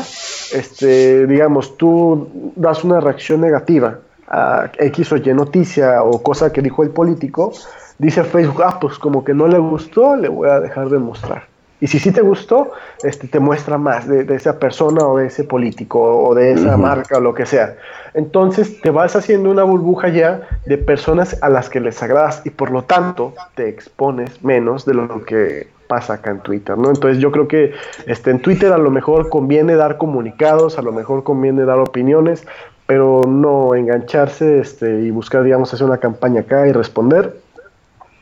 [0.53, 6.63] este, digamos, tú das una reacción negativa a X o Y noticia o cosa que
[6.63, 7.53] dijo el político,
[7.99, 11.45] dice Facebook, ah, pues como que no le gustó, le voy a dejar de mostrar.
[11.79, 12.71] Y si sí te gustó,
[13.03, 17.19] este, te muestra más de, esa persona o de ese político o de esa marca
[17.19, 17.77] o lo que sea.
[18.15, 22.51] Entonces te vas haciendo una burbuja ya de personas a las que les agradas y
[22.51, 26.89] por lo tanto te expones menos de lo que pasa acá en Twitter, ¿no?
[26.89, 27.75] Entonces yo creo que
[28.07, 32.47] este, en Twitter a lo mejor conviene dar comunicados, a lo mejor conviene dar opiniones,
[32.87, 37.37] pero no engancharse este, y buscar, digamos, hacer una campaña acá y responder,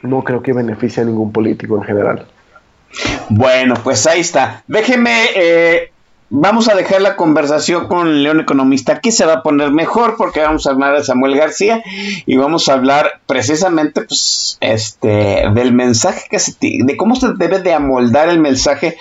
[0.03, 2.27] no creo que beneficie a ningún político en general.
[3.29, 4.63] Bueno, pues ahí está.
[4.67, 5.93] Déjeme, eh,
[6.31, 8.95] vamos a dejar la conversación con León Economista.
[8.95, 11.83] Aquí se va a poner mejor porque vamos a hablar de Samuel García
[12.27, 17.61] y vamos a hablar precisamente, pues, este, del mensaje que se, de cómo se debe
[17.61, 18.97] de amoldar el mensaje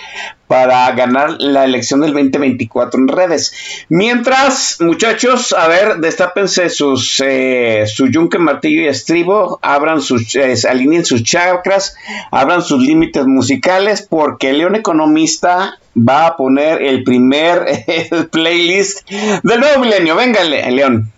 [0.54, 3.52] para ganar la elección del 2024 en redes.
[3.88, 10.54] Mientras, muchachos, a ver, destápense sus, eh, su yunque, martillo y estribo, abran sus, eh,
[10.70, 11.96] alineen sus chakras,
[12.30, 17.66] abran sus límites musicales, porque León Economista va a poner el primer
[18.30, 20.14] playlist del nuevo milenio.
[20.14, 21.10] Véngale, León.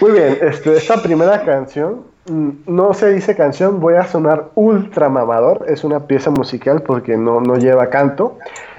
[0.00, 5.64] Muy bien, este, esta primera canción no se dice canción, voy a sonar ultra mamador.
[5.68, 8.38] Es una pieza musical porque no, no lleva canto.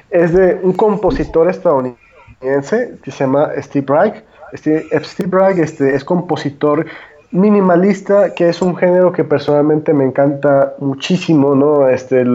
[0.09, 4.23] Es de un compositor estadounidense que se llama Steve Reich.
[4.53, 6.85] Steve, Steve Reich este, es compositor
[7.31, 11.87] minimalista, que es un género que personalmente me encanta muchísimo, ¿no?
[11.87, 12.25] Este,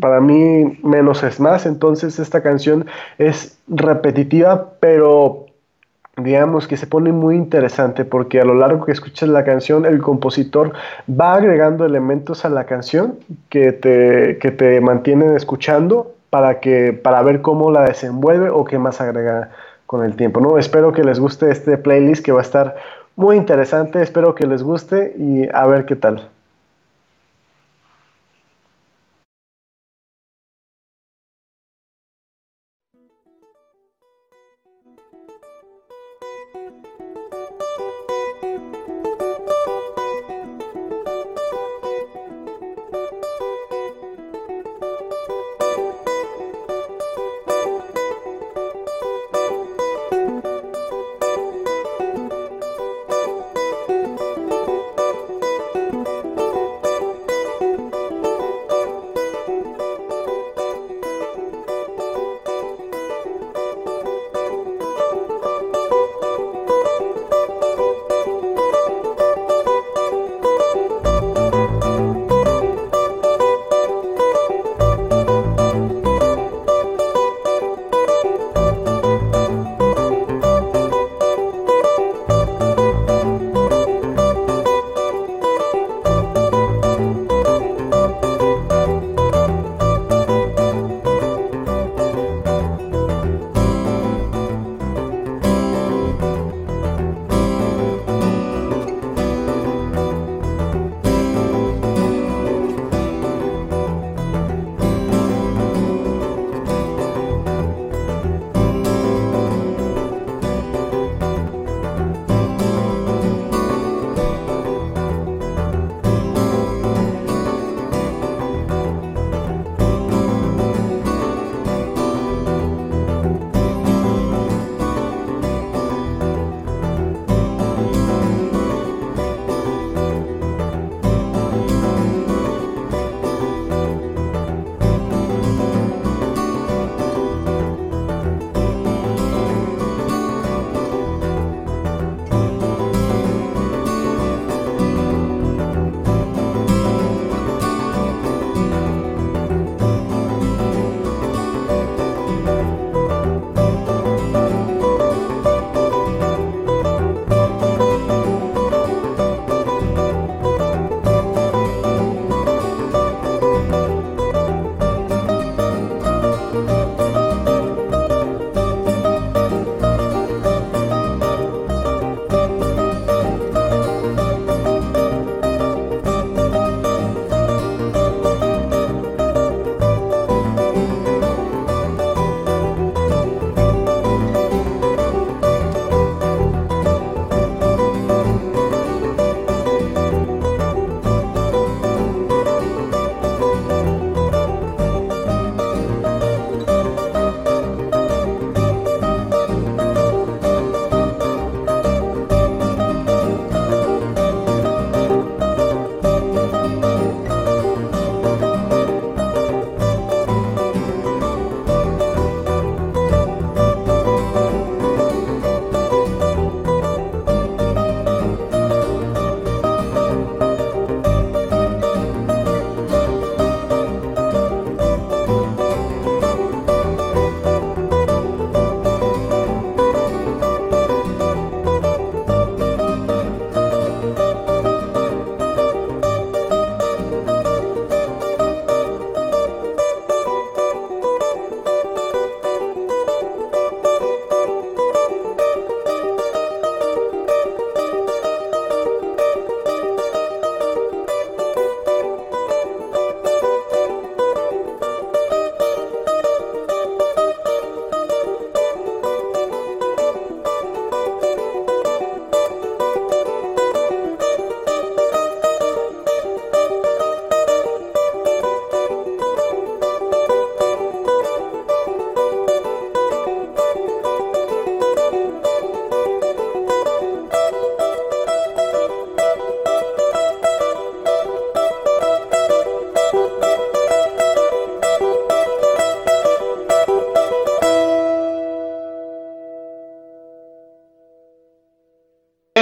[0.00, 2.86] para mí menos es más, entonces esta canción
[3.18, 5.46] es repetitiva, pero
[6.16, 10.00] digamos que se pone muy interesante porque a lo largo que escuchas la canción el
[10.02, 10.72] compositor
[11.08, 13.18] va agregando elementos a la canción
[13.48, 18.78] que te, que te mantienen escuchando para, que, para ver cómo la desenvuelve o qué
[18.78, 19.50] más agrega
[19.86, 20.40] con el tiempo.
[20.40, 20.58] ¿no?
[20.58, 22.76] Espero que les guste este playlist que va a estar
[23.16, 26.28] muy interesante, espero que les guste y a ver qué tal.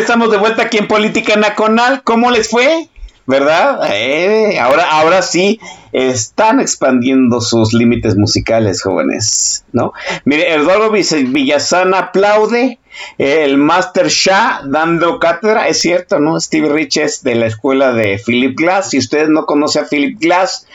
[0.08, 2.00] Estamos de vuelta aquí en Política Nacional.
[2.02, 2.88] ¿Cómo les fue?
[3.26, 3.90] ¿Verdad?
[3.92, 5.60] Eh, ahora, ahora sí
[5.92, 9.92] están expandiendo sus límites musicales, jóvenes, ¿no?
[10.24, 12.78] Mire, Eduardo Villazana aplaude,
[13.18, 16.40] el Master Shah dando cátedra, es cierto, ¿no?
[16.40, 18.88] Steve Rich es de la escuela de Philip Glass.
[18.88, 20.66] Si ustedes no conocen a Philip Glass,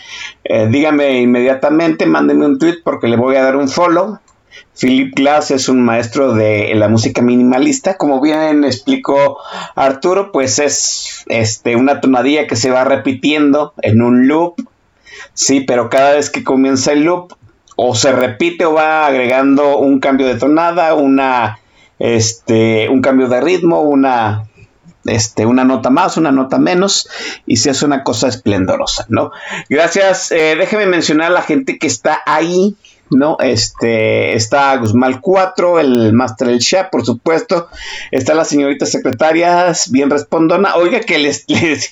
[0.43, 4.20] eh, díganme inmediatamente, mándenme un tweet porque le voy a dar un follow.
[4.80, 7.97] Philip Glass es un maestro de la música minimalista.
[7.97, 9.38] Como bien explicó
[9.76, 14.55] Arturo, pues es este, una tonadilla que se va repitiendo en un loop.
[15.34, 17.34] Sí, pero cada vez que comienza el loop,
[17.76, 21.59] o se repite o va agregando un cambio de tonada, una,
[21.99, 24.47] este, un cambio de ritmo, una,
[25.05, 27.09] este, una nota más, una nota menos,
[27.45, 29.32] y se hace una cosa esplendorosa, ¿no?
[29.69, 32.76] Gracias, eh, déjeme mencionar a la gente que está ahí
[33.14, 33.38] ¿no?
[33.39, 37.70] Este, está Guzmán 4, el Master El Chef, por supuesto.
[38.11, 40.76] Está la señorita secretaria, bien respondona.
[40.76, 41.30] Oiga, que le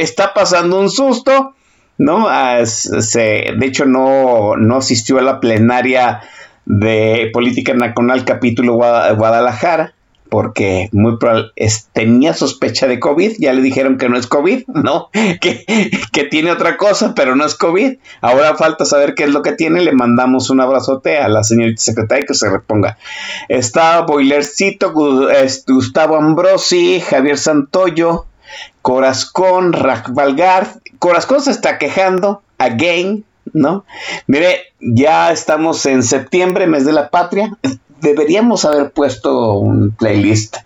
[0.00, 1.54] está pasando un susto,
[1.98, 2.26] ¿no?
[2.28, 6.20] Ah, de hecho, no, no asistió a la plenaria
[6.64, 9.94] de Política Nacional capítulo Guadalajara
[10.30, 11.50] porque muy probable,
[11.92, 15.10] tenía sospecha de COVID, ya le dijeron que no es COVID, ¿no?
[15.12, 15.64] Que,
[16.30, 17.98] tiene otra cosa, pero no es COVID.
[18.20, 21.82] Ahora falta saber qué es lo que tiene, le mandamos un abrazote a la señorita
[21.82, 22.98] secretaria que se reponga.
[23.48, 28.26] Está Boilercito, Gustavo Ambrosi, Javier Santoyo,
[28.82, 29.74] Corazcón,
[30.10, 30.68] Valgar.
[31.00, 33.84] Corazcón se está quejando, again, ¿no?
[34.26, 37.58] Mire, ya estamos en septiembre, mes de la patria
[38.00, 40.56] deberíamos haber puesto un playlist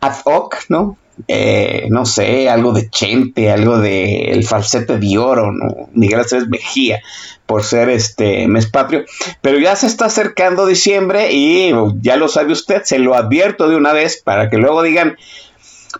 [0.00, 0.96] ad hoc, ¿no?
[1.28, 5.88] Eh, no sé, algo de Chente, algo de El Falsete de Oro, ¿no?
[5.92, 7.00] Miguel Aceves Mejía,
[7.46, 9.04] por ser este mes patrio.
[9.40, 13.76] Pero ya se está acercando diciembre y ya lo sabe usted, se lo advierto de
[13.76, 15.16] una vez para que luego digan,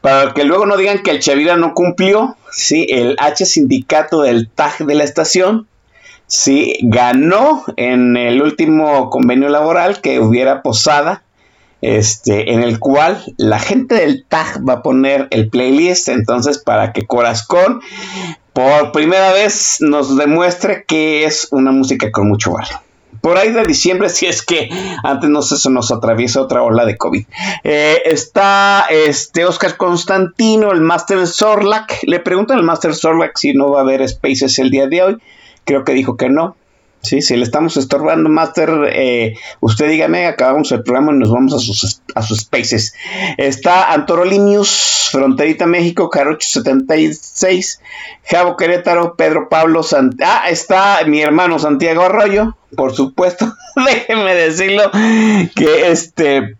[0.00, 2.86] para que luego no digan que el Chavira no cumplió, ¿sí?
[2.90, 5.68] El H sindicato del TAG de la estación
[6.26, 11.22] sí ganó en el último convenio laboral que hubiera posada,
[11.80, 16.92] este, en el cual la gente del TAG va a poner el playlist, entonces para
[16.92, 17.80] que Corazón
[18.54, 22.80] por primera vez nos demuestre que es una música con mucho valor.
[23.20, 24.70] Por ahí de diciembre, si es que
[25.02, 27.24] antes no se nos atraviesa otra ola de COVID.
[27.64, 32.00] Eh, está este Oscar Constantino, el Master Sorlac.
[32.02, 35.18] Le preguntan al Master Sorlac si no va a haber Spaces el día de hoy.
[35.64, 36.56] Creo que dijo que no.
[37.04, 41.52] Sí, si le estamos estorbando, Master, eh, usted dígame, acabamos el programa y nos vamos
[41.52, 42.94] a sus, a sus spaces.
[43.36, 47.80] Está Antorolinius, Fronterita México, Carocho 76,
[48.24, 53.52] Javo Querétaro, Pedro Pablo Sant Ah, está mi hermano Santiago Arroyo, por supuesto.
[53.86, 54.90] Déjeme decirlo,
[55.54, 56.56] que este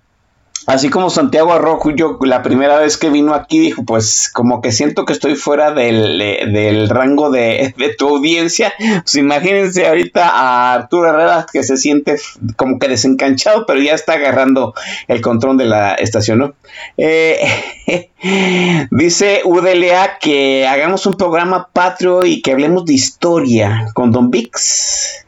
[0.67, 4.73] Así como Santiago Arrojo, yo la primera vez que vino aquí dijo, pues como que
[4.73, 8.73] siento que estoy fuera del, eh, rango de, tu audiencia.
[8.79, 12.17] Pues imagínense ahorita a Arturo Herrera que se siente
[12.57, 14.75] como que desencanchado, pero ya está agarrando
[15.09, 16.55] el control de la estación, ¿no?
[16.97, 17.39] Eh,
[18.91, 25.24] dice UDLA que hagamos un programa patrio y que hablemos de historia con Don Vix.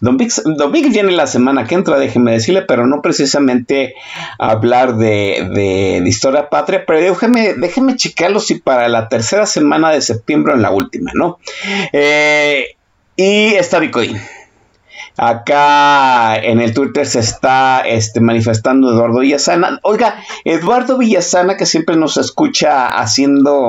[0.00, 0.42] Don Vix,
[0.90, 3.94] viene la semana que entra, déjeme decirle, pero no precisamente
[4.38, 10.54] hablar de, historia patria, pero déjeme, déjeme checarlo si para la tercera semana de septiembre
[10.54, 11.38] en la última, ¿no?
[11.92, 12.76] Eh,
[13.16, 14.18] y está Bitcoin.
[15.18, 19.78] Acá en el Twitter se está este, manifestando Eduardo Villasana.
[19.82, 23.68] Oiga, Eduardo Villasana que siempre nos escucha haciendo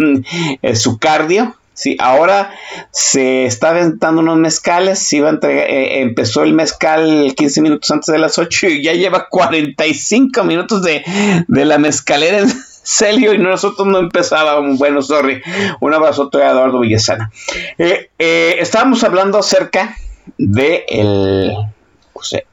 [0.62, 1.54] eh, su cardio.
[1.72, 2.52] Sí, ahora
[2.90, 8.38] se está aventando unos mezcales, a eh, empezó el mezcal 15 minutos antes de las
[8.38, 11.02] 8 y ya lleva 45 minutos de,
[11.48, 12.50] la mezcalera en
[12.82, 14.78] serio y nosotros no empezábamos.
[14.78, 15.40] Bueno, sorry.
[15.80, 17.30] Un abrazo a Eduardo Villasana.
[17.78, 19.96] Eh, eh, estábamos hablando acerca
[20.36, 21.56] de el,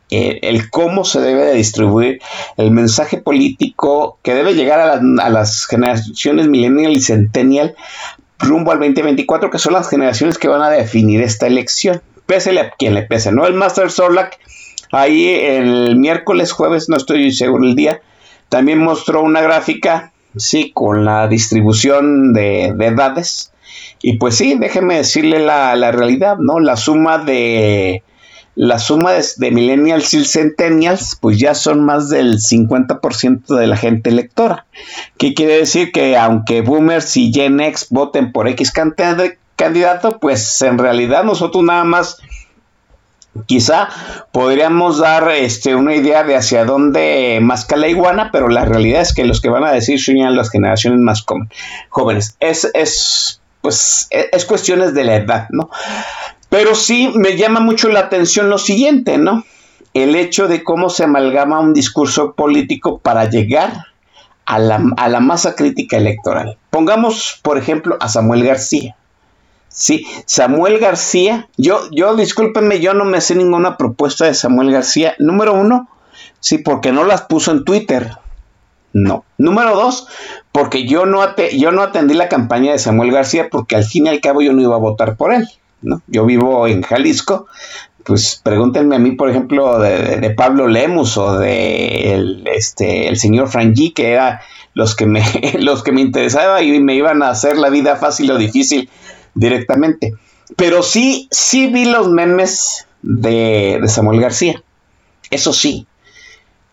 [0.10, 2.22] el cómo se debe de distribuir
[2.56, 7.76] el mensaje político que debe llegar a, a las generaciones millennial y centennial
[8.40, 12.02] rumbo al 2024, que son las generaciones que van a definir esta elección.
[12.26, 13.46] Pésele a quien le pese, ¿no?
[13.46, 14.38] El Master Sorlac,
[14.92, 18.02] ahí el miércoles, jueves, no estoy seguro el día,
[18.50, 23.54] también mostró una gráfica, sí, con la distribución de, de edades.
[24.02, 26.60] Y pues sí, déjeme decirle la, la realidad, ¿no?
[26.60, 28.04] La suma de
[28.58, 34.10] la suma de, millennials y centennials, pues ya son más del 50% de la gente
[34.10, 34.66] electora.
[35.20, 35.92] ¿Qué quiere decir?
[35.92, 38.74] Que aunque boomers y Gen X voten por X
[39.56, 42.18] candidato, pues en realidad nosotros nada más
[43.46, 43.90] Quizá
[44.32, 49.14] podríamos dar este, una idea de hacia dónde masca la iguana, pero la realidad es
[49.14, 51.24] que los que van a decir son las generaciones más
[51.90, 52.36] jóvenes.
[52.40, 55.70] Es, es, pues, e, es cuestiones de la edad, ¿no?
[56.50, 59.44] Pero sí me llama mucho la atención lo siguiente, ¿no?
[59.94, 63.86] El hecho de cómo se amalgama un discurso político para llegar
[64.46, 66.58] a la, a la masa crítica electoral.
[66.70, 68.96] Pongamos, por ejemplo, a Samuel García.
[69.68, 75.14] Sí, Samuel García, yo, yo, discúlpenme, yo no me sé ninguna propuesta de Samuel García.
[75.20, 75.90] Número uno,
[76.40, 78.12] sí, porque no las puso en Twitter.
[78.94, 79.26] No.
[79.38, 80.08] Número dos,
[80.52, 81.22] porque yo no,
[81.54, 84.54] yo no atendí la campaña de Samuel García porque al fin y al cabo yo
[84.54, 85.48] no iba a votar por él.
[85.82, 86.02] ¿No?
[86.08, 87.48] Yo vivo en Jalisco,
[88.04, 93.50] pues pregúntenme a mí, por ejemplo, de, Pablo Lemus o de el, este, el señor
[93.50, 94.42] Frangi, que era
[94.74, 95.24] los que me,
[95.60, 98.90] los que me interesaba y me iban a hacer la vida fácil o difícil
[99.34, 100.14] directamente.
[100.56, 104.64] Pero sí, sí vi los memes de, Samuel García.
[105.30, 105.86] Eso sí.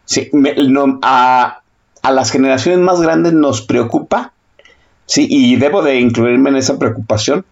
[0.05, 0.31] sí
[1.03, 1.61] a,
[2.03, 4.33] las generaciones más grandes nos preocupa,
[5.07, 7.45] sí, y debo de incluirme en esa preocupación,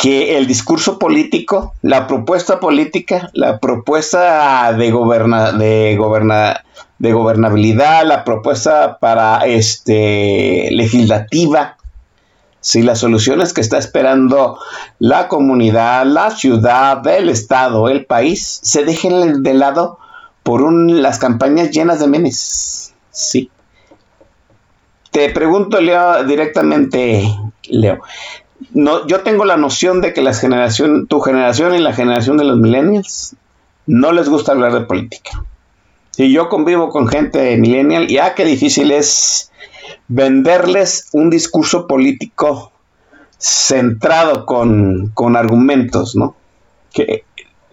[0.00, 6.64] que el discurso político, la propuesta política, la propuesta de, goberna, de, goberna,
[6.98, 11.76] de gobernabilidad, la propuesta para este legislativa,
[12.60, 14.58] si las soluciones que está esperando
[14.98, 19.98] la comunidad, la ciudad, el estado, el país, se dejen de lado
[20.42, 22.94] por un, las campañas llenas de memes.
[23.10, 23.50] Sí.
[25.10, 27.22] Te pregunto, Leo, directamente,
[27.64, 28.00] Leo.
[28.72, 32.58] No, yo tengo la noción de que generación, tu generación y la generación de los
[32.58, 33.34] millennials
[33.86, 35.44] no les gusta hablar de política.
[36.16, 39.50] Y yo convivo con gente millennial y ah, qué difícil es
[40.08, 42.72] venderles un discurso político
[43.38, 46.36] centrado con, argumentos, ¿no?
[46.92, 47.24] Que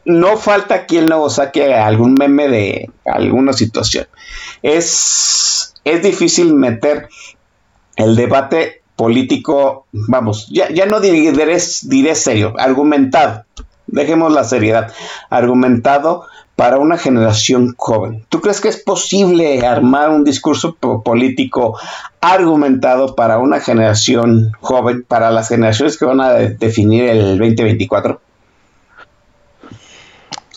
[0.05, 4.07] no falta quien luego saque algún meme de alguna situación.
[4.61, 7.09] Es, es difícil meter
[7.97, 11.31] el debate político, vamos, ya, ya no diré,
[11.83, 13.45] diré serio, argumentado,
[13.87, 14.91] dejemos la seriedad,
[15.29, 16.25] argumentado
[16.57, 18.25] para una generación joven.
[18.29, 21.79] ¿Tú crees que es posible armar un discurso político
[22.19, 28.19] argumentado para una generación joven, para las generaciones que van a definir el 2024?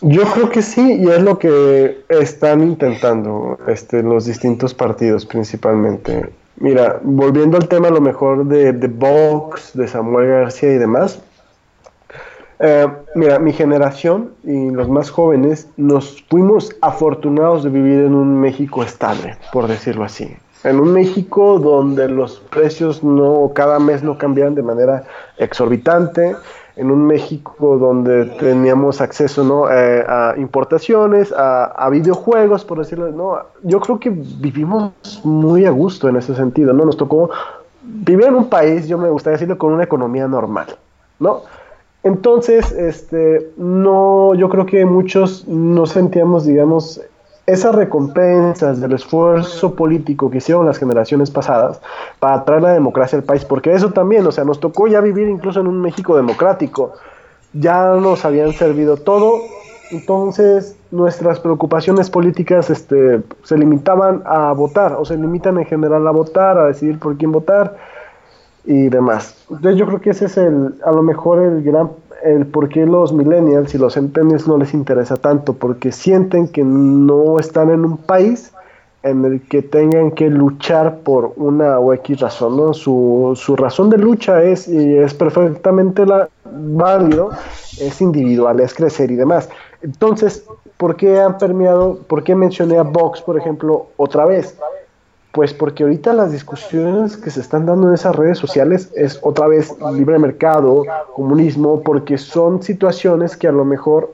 [0.00, 6.30] Yo creo que sí, y es lo que están intentando este, los distintos partidos principalmente.
[6.60, 11.18] Mira, volviendo al tema a lo mejor de, de Vox, de Samuel García y demás,
[12.58, 18.38] eh, mira, mi generación y los más jóvenes nos fuimos afortunados de vivir en un
[18.38, 20.36] México estable, por decirlo así.
[20.62, 25.04] En un México donde los precios no cada mes no cambian de manera
[25.38, 26.36] exorbitante,
[26.76, 29.70] en un México donde teníamos acceso ¿no?
[29.70, 34.92] Eh, a importaciones, a, videojuegos, por decirlo, no, yo creo que vivimos
[35.24, 36.84] muy a gusto en ese sentido, ¿no?
[36.84, 37.30] Nos tocó
[37.82, 40.66] vivir en un país, yo me gustaría decirlo, con una economía normal,
[41.18, 41.42] ¿no?
[42.02, 47.00] Entonces, este, no, yo creo que muchos no sentíamos, digamos,
[47.46, 51.80] esas recompensas del esfuerzo político que hicieron las generaciones pasadas
[52.18, 55.28] para traer la democracia al país, porque eso también, o sea, nos tocó ya vivir
[55.28, 56.92] incluso en un México democrático,
[57.52, 59.40] ya nos habían servido todo,
[59.90, 66.10] entonces nuestras preocupaciones políticas este, se limitaban a votar, o se limitan en general a
[66.12, 67.76] votar, a decidir por quién votar,
[68.64, 69.36] y demás.
[69.50, 71.90] Entonces yo creo que ese es el, a lo mejor el gran,
[72.24, 76.64] el por qué los millennials y los centennials no les interesa tanto, porque sienten que
[76.64, 78.52] no están en un país
[79.02, 82.74] en el que tengan que luchar por una o X razón, ¿no?
[82.74, 87.30] Su, su razón de lucha es, y es perfectamente la, válido,
[87.80, 89.48] es individual, es crecer y demás.
[89.82, 90.44] Entonces,
[90.76, 94.56] ¿por qué han permeado, por qué mencioné a Vox, por ejemplo, otra vez?
[95.32, 99.46] Pues porque ahorita las discusiones que se están dando en esas redes sociales es otra
[99.46, 104.12] vez libre mercado, comunismo, porque son situaciones que a lo mejor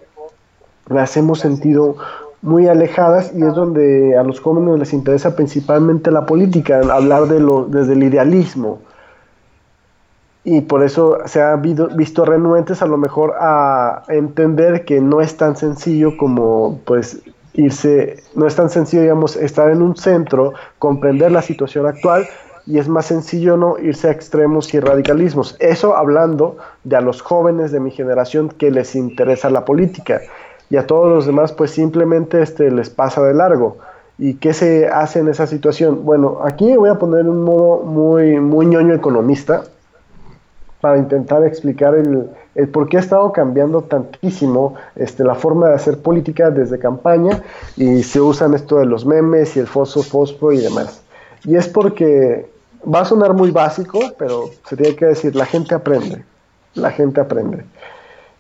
[0.89, 1.97] las hemos sentido
[2.43, 7.41] muy alejadas y es donde a los jóvenes les interesa principalmente la política, hablar de
[7.41, 8.81] lo, desde el idealismo.
[10.45, 15.37] Y por eso se ha visto renuentes a lo mejor a entender que no es
[15.37, 17.21] tan sencillo como pues
[17.57, 22.29] irse, no es tan sencillo, digamos, estar en un centro, comprender la situación actual
[22.67, 25.57] y es más sencillo no irse a extremos y radicalismos.
[25.61, 30.21] Eso hablando de a los jóvenes de mi generación que les interesa la política
[30.69, 33.79] y a todos los demás pues simplemente este, les pasa de largo.
[34.19, 36.05] ¿Y qué se hace en esa situación?
[36.05, 39.65] Bueno, aquí voy a poner un modo muy, muy ñoño economista.
[40.87, 42.31] Para intentar explicar el,
[42.69, 47.43] por qué ha estado cambiando tantísimo este, la forma de hacer política desde campaña
[47.77, 51.03] y se usan esto de los memes y el fosfo, fosfo y demás.
[51.43, 52.49] Y es porque
[52.85, 56.25] va a sonar muy básico, pero se tiene que decir, la gente aprende,
[56.75, 57.65] la gente aprende.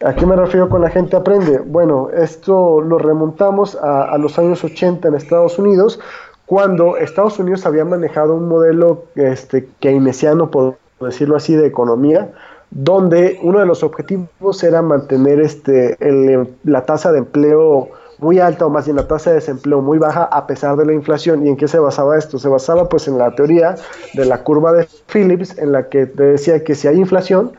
[0.05, 1.59] ¿A qué me refiero con la gente aprende?
[1.59, 5.99] Bueno, esto lo remontamos a, a los años 80 en Estados Unidos,
[6.45, 12.31] cuando Estados Unidos había manejado un modelo este, keynesiano, por decirlo así, de economía,
[12.71, 17.89] donde uno de los objetivos era mantener este, el- la tasa de empleo
[18.19, 20.93] muy alta o más bien la tasa de desempleo muy baja a pesar de la
[20.95, 21.47] inflación.
[21.47, 22.39] ¿Y en qué se basaba esto?
[22.39, 23.77] Se basaba pues en la teoría
[24.15, 27.53] de la curva de Phillips en la que te decía que si hay inflación,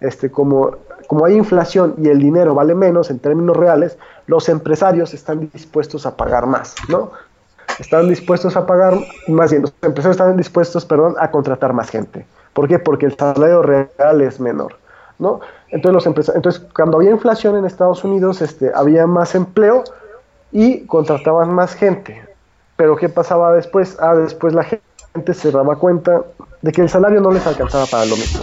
[0.00, 0.72] este, como,
[1.06, 3.96] como hay inflación y el dinero vale menos en términos reales,
[4.26, 7.10] los empresarios están dispuestos a pagar más, ¿no?
[7.80, 8.94] Están dispuestos a pagar,
[9.28, 12.26] más bien, los empresarios están dispuestos, perdón, a contratar más gente.
[12.56, 12.78] ¿Por qué?
[12.78, 14.78] Porque el salario real es menor,
[15.18, 15.40] ¿no?
[15.68, 19.84] Entonces, los entonces cuando había inflación en Estados Unidos, este, había más empleo
[20.52, 22.24] y contrataban más gente.
[22.76, 23.98] Pero ¿qué pasaba después?
[24.00, 26.22] Ah, después la gente se daba cuenta
[26.62, 28.40] de que el salario no les alcanzaba para lo mismo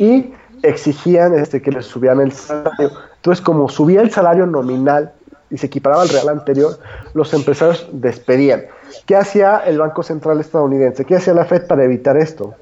[0.00, 0.32] y
[0.64, 2.90] exigían este, que les subían el salario.
[3.14, 5.12] Entonces, como subía el salario nominal
[5.50, 6.80] y se equiparaba al real anterior,
[7.14, 8.64] los empresarios despedían.
[9.04, 11.04] ¿Qué hacía el Banco Central estadounidense?
[11.04, 12.54] ¿Qué hacía la Fed para evitar esto?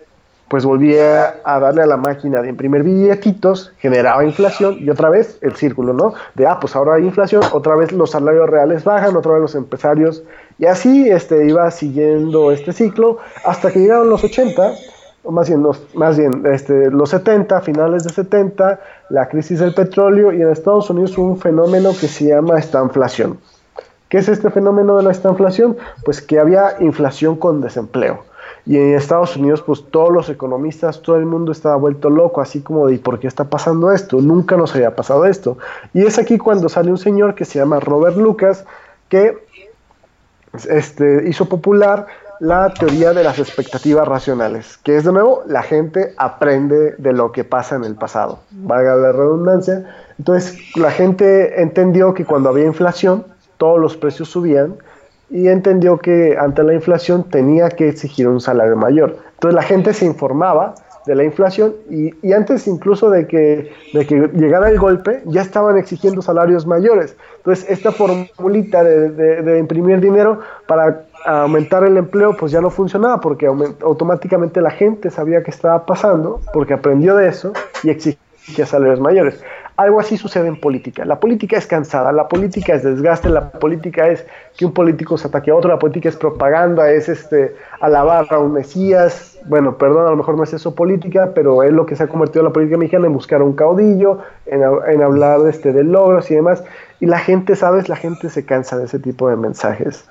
[0.48, 5.38] Pues volvía a darle a la máquina de imprimir billetitos, generaba inflación y otra vez
[5.40, 6.14] el círculo, ¿no?
[6.34, 9.54] De, ah, pues ahora hay inflación, otra vez los salarios reales bajan, otra vez los
[9.54, 10.22] empresarios,
[10.58, 14.72] y así este, iba siguiendo este ciclo hasta que llegaron los 80,
[15.24, 19.74] o más bien, los, más bien este, los 70, finales de 70, la crisis del
[19.74, 23.38] petróleo y en Estados Unidos un fenómeno que se llama estanflación.
[24.14, 25.76] ¿Qué es este fenómeno de la estanflación?
[26.04, 28.22] Pues que había inflación con desempleo.
[28.64, 32.60] Y en Estados Unidos, pues todos los economistas, todo el mundo estaba vuelto loco, así
[32.60, 34.20] como de ¿y por qué está pasando esto?
[34.20, 35.58] Nunca nos había pasado esto.
[35.92, 38.64] Y es aquí cuando sale un señor que se llama Robert Lucas,
[39.08, 39.36] que
[40.68, 42.06] este, hizo popular
[42.38, 47.32] la teoría de las expectativas racionales, que es de nuevo, la gente aprende de lo
[47.32, 49.92] que pasa en el pasado, valga la redundancia.
[50.20, 54.74] Entonces, la gente entendió que cuando había inflación, todos los precios subían
[55.30, 59.16] y entendió que ante la inflación tenía que exigir un salario mayor.
[59.34, 60.74] Entonces, la gente se informaba
[61.06, 65.42] de la inflación y, y antes incluso de que, de que llegara el golpe, ya
[65.42, 67.14] estaban exigiendo salarios mayores.
[67.38, 72.70] Entonces, esta formulita de, de- de imprimir dinero para aumentar el empleo, pues ya no
[72.70, 73.46] funcionaba porque
[73.82, 77.52] automáticamente la gente sabía qué estaba pasando, porque aprendió de eso
[77.82, 79.42] y exigía salarios mayores.
[79.76, 81.04] Algo así sucede en política.
[81.04, 84.24] La política es cansada, la política es desgaste, la política es
[84.56, 88.38] que un político se ataque a otro, la política es propaganda, es este alabar a
[88.38, 89.36] un mesías.
[89.46, 92.06] Bueno, perdón, a lo mejor no es eso política, pero es lo que se ha
[92.06, 96.30] convertido en la política mexicana en buscar un caudillo, en, en hablar este, de logros
[96.30, 96.62] y demás.
[97.00, 97.88] Y la gente, ¿sabes?
[97.88, 100.04] La gente se cansa de ese tipo de mensajes.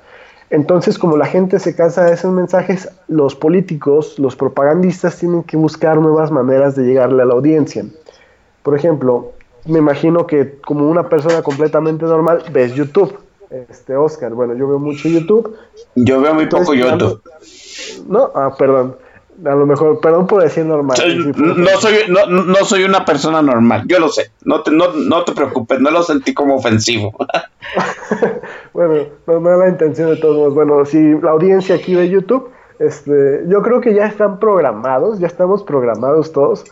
[0.49, 5.55] Entonces, como la gente se cansa de esos mensajes, los políticos, los propagandistas tienen que
[5.55, 7.85] buscar nuevas maneras de llegarle a la audiencia.
[8.61, 9.31] Por ejemplo,
[9.65, 13.17] me imagino que como una persona completamente normal ves YouTube.
[13.69, 15.55] Este Oscar, bueno, yo veo mucho YouTube.
[15.95, 17.21] Yo veo muy poco Entonces, YouTube.
[18.07, 18.95] No, ah, perdón.
[19.45, 20.95] A lo mejor, perdón por decir normal.
[20.97, 24.31] Soy- Sí, por- no, soy, no, no soy una persona normal, yo lo sé.
[24.43, 27.13] No te, no, no te preocupes, no lo sentí como ofensivo.
[28.73, 30.53] Bueno, no, no era la intención de todos modos.
[30.53, 32.49] Bueno, si la audiencia aquí de YouTube,
[32.79, 36.63] este, yo creo que ya están programados, ya estamos programados todos,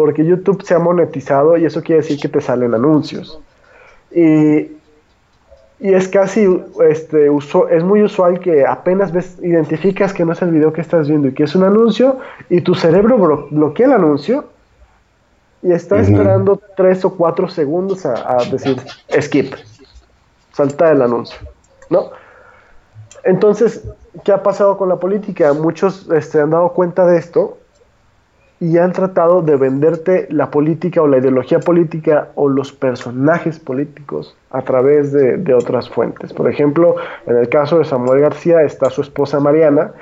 [0.00, 3.38] porque YouTube se ha monetizado y eso quiere decir que te salen anuncios.
[4.10, 4.60] Y,
[5.78, 6.48] y es casi,
[6.88, 10.80] este, uso, es muy usual que apenas ves, identificas que no es el video que
[10.80, 14.46] estás viendo y que es un anuncio, y tu cerebro blo- bloquea el anuncio
[15.62, 18.78] y está esperando tres o cuatro segundos a, a decir
[19.20, 19.52] skip
[20.54, 21.38] salta el anuncio,
[21.90, 22.10] ¿no?
[23.22, 23.84] Entonces,
[24.24, 25.52] ¿qué ha pasado con la política?
[25.52, 27.58] Muchos este, han dado cuenta de esto
[28.60, 34.36] y han tratado de venderte la política o la ideología política o los personajes políticos
[34.50, 36.34] a través de, de otras fuentes.
[36.34, 36.96] Por ejemplo,
[37.26, 39.92] en el caso de Samuel García está su esposa Mariana,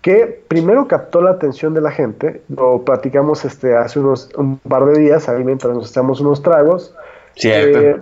[0.00, 4.84] que primero captó la atención de la gente, lo platicamos este, hace unos un par
[4.84, 6.94] de días, ahí mientras nos echamos unos tragos,
[7.34, 7.80] Cierto.
[7.80, 8.00] eh,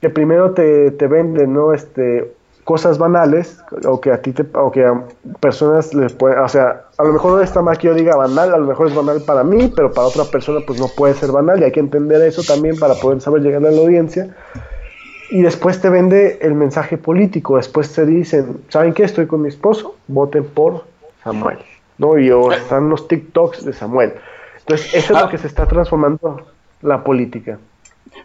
[0.00, 1.74] que primero te, te venden, ¿no?
[1.74, 2.32] Este,
[2.64, 5.04] cosas banales, o que a ti te, o que a
[5.40, 8.54] personas les puede, o sea, a lo mejor no está mal que yo diga banal,
[8.54, 11.30] a lo mejor es banal para mí, pero para otra persona pues no puede ser
[11.30, 14.34] banal y hay que entender eso también para poder saber llegar a la audiencia.
[15.30, 19.04] Y después te vende el mensaje político, después te dicen, ¿saben qué?
[19.04, 20.84] Estoy con mi esposo, voten por
[21.22, 21.58] Samuel,
[21.98, 22.18] ¿no?
[22.18, 24.12] Y o están los TikToks de Samuel.
[24.60, 25.24] Entonces, eso es Ah.
[25.24, 26.46] lo que se está transformando
[26.82, 27.58] la política.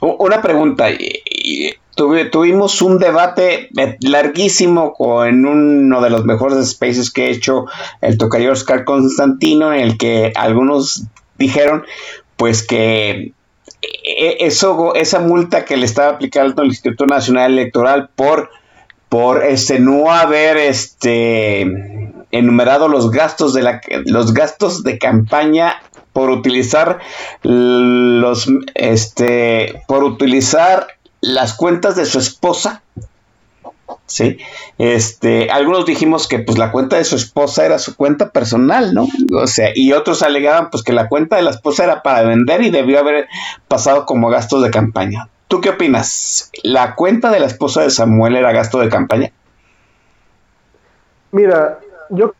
[0.02, 0.88] Una pregunta.
[2.32, 4.96] Tuvimos un debate eh, larguísimo
[5.26, 7.66] en uno de los mejores spaces que he hecho,
[8.02, 11.04] el tocayo Oscar Constantino, en el que algunos
[11.38, 11.84] dijeron
[12.38, 13.34] pues que
[13.82, 18.50] eh, eso, esa multa que le estaba aplicando el Instituto Nacional Electoral por,
[19.10, 21.62] por este, no haber este,
[22.32, 25.82] enumerado los gastos de la, los gastos de campaña
[26.14, 27.00] por utilizar
[27.44, 30.88] los este por utilizar
[31.22, 32.82] las cuentas de su esposa
[34.06, 34.38] sí
[34.78, 39.08] este algunos dijimos que pues la cuenta de su esposa era su cuenta personal no
[39.34, 42.62] o sea y otros alegaban pues que la cuenta de la esposa era para vender
[42.62, 43.28] y debió haber
[43.68, 45.30] pasado como gastos de campaña.
[45.48, 49.32] Tú qué opinas la cuenta de la esposa de Samuel era gasto de campaña
[51.32, 52.34] Mira, yo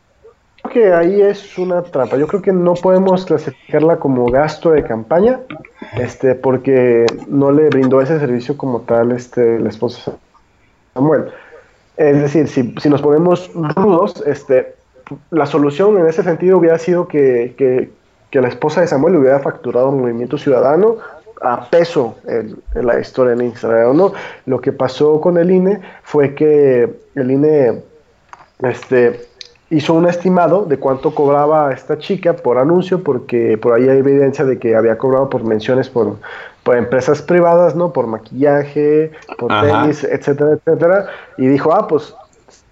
[0.70, 2.16] que ahí es una trampa.
[2.16, 5.40] Yo creo que no podemos clasificarla como gasto de campaña,
[5.98, 10.16] este, porque no le brindó ese servicio como tal este, la esposa de
[10.94, 11.24] Samuel.
[11.98, 14.74] Es decir, si, si nos ponemos rudos, este,
[15.30, 17.90] la solución en ese sentido hubiera sido que, que-
[18.30, 20.98] que la esposa de Samuel hubiera facturado a Movimiento Ciudadano
[21.42, 24.12] a peso en la historia en Instagram, ¿no?
[24.46, 27.82] Lo que pasó con el INE fue que el INE
[28.62, 29.20] este,
[29.70, 34.44] hizo un estimado de cuánto cobraba esta chica por anuncio, porque por ahí hay evidencia
[34.44, 36.16] de que había cobrado por menciones por,
[36.64, 37.92] por empresas privadas, ¿no?
[37.92, 39.82] Por maquillaje, por Ajá.
[39.82, 41.06] tenis, etcétera, etcétera.
[41.38, 42.14] Y dijo, ah, pues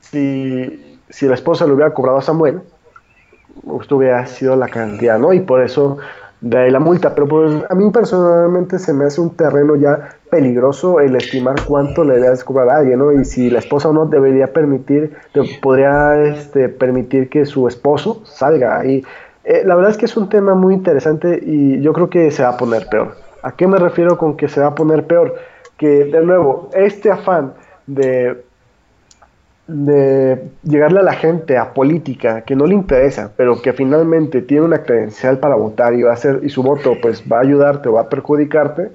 [0.01, 2.61] si, si la esposa le hubiera cobrado a Samuel,
[3.81, 5.33] esto hubiera sido la cantidad, ¿no?
[5.33, 5.99] Y por eso
[6.41, 7.15] de la multa.
[7.15, 12.05] Pero pues, a mí personalmente se me hace un terreno ya peligroso el estimar cuánto
[12.05, 13.13] le debes cobrar a alguien, ¿no?
[13.13, 15.17] Y si la esposa o no debería permitir,
[15.63, 19.05] podría este, permitir que su esposo salga ahí.
[19.45, 22.43] Eh, la verdad es que es un tema muy interesante y yo creo que se
[22.43, 23.15] va a poner peor.
[23.43, 25.37] ¿A qué me refiero con que se va a poner peor?
[25.77, 27.55] Que de nuevo, este afán
[27.87, 28.45] de
[29.69, 34.65] de llegarle a la gente a política que no le interesa, pero que finalmente tiene
[34.65, 37.91] una credencial para votar y va a hacer y su voto pues va a ayudarte
[37.91, 38.91] o va a perjudicarte,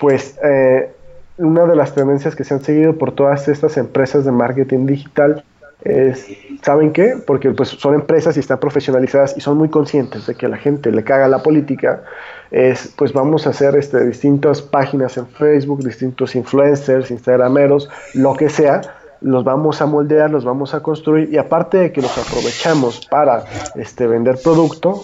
[0.00, 0.90] pues eh,
[1.38, 5.44] una de las tendencias que se han seguido por todas estas empresas de marketing digital
[5.84, 6.26] es,
[6.62, 7.14] ¿saben qué?
[7.24, 10.58] Porque pues son empresas y están profesionalizadas y son muy conscientes de que a la
[10.58, 12.02] gente le caga la política,
[12.50, 18.48] es pues vamos a hacer este, distintas páginas en Facebook, distintos influencers, instagrameros, lo que
[18.48, 18.82] sea,
[19.20, 23.44] los vamos a moldear, los vamos a construir y aparte de que los aprovechamos para
[23.74, 25.02] este, vender producto,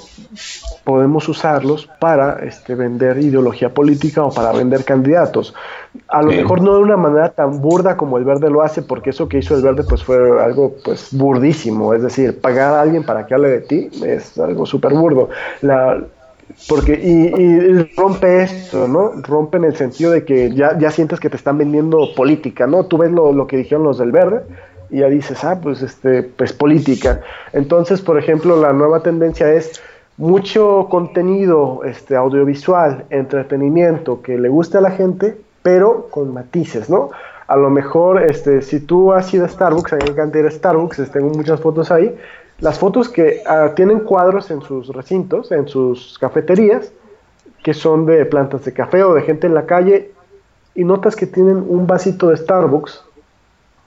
[0.85, 5.55] podemos usarlos para este, vender ideología política o para vender candidatos.
[6.09, 9.11] A lo mejor no de una manera tan burda como el verde lo hace, porque
[9.11, 13.05] eso que hizo el verde pues fue algo pues burdísimo, es decir, pagar a alguien
[13.05, 15.29] para que hable de ti es algo súper burdo.
[15.62, 15.99] La,
[16.68, 19.12] porque, y, y rompe esto, ¿no?
[19.22, 22.86] Rompe en el sentido de que ya, ya sientes que te están vendiendo política, ¿no?
[22.86, 24.42] Tú ves lo, lo que dijeron los del verde
[24.90, 27.20] y ya dices, ah, pues, este, pues política.
[27.53, 29.80] Entonces, por ejemplo, la nueva tendencia es
[30.16, 37.11] mucho contenido este, audiovisual, entretenimiento que le guste a la gente, pero con matices, ¿no?
[37.49, 40.47] A lo mejor, este, si tú has ido a Starbucks, a mí me encanta ir
[40.47, 42.16] a Starbucks, este, tengo muchas fotos ahí,
[42.59, 46.92] las fotos que ah, tienen cuadros en sus recintos, en sus cafeterías,
[47.62, 50.12] que son de plantas de café o de gente en la calle,
[50.74, 53.04] y notas que tienen un vasito de Starbucks,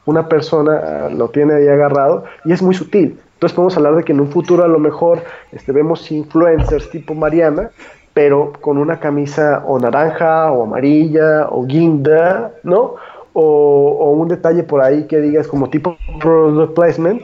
[0.05, 3.19] una persona ah, lo tiene ahí agarrado, y es muy sutil.
[3.33, 7.13] Entonces podemos hablar de que en un futuro a lo mejor este, vemos influencers tipo
[7.13, 7.71] Mariana,
[8.13, 12.95] pero con una camisa o naranja o amarilla o guinda, ¿no?
[13.33, 17.21] O, o un detalle por ahí que digas como tipo product placement,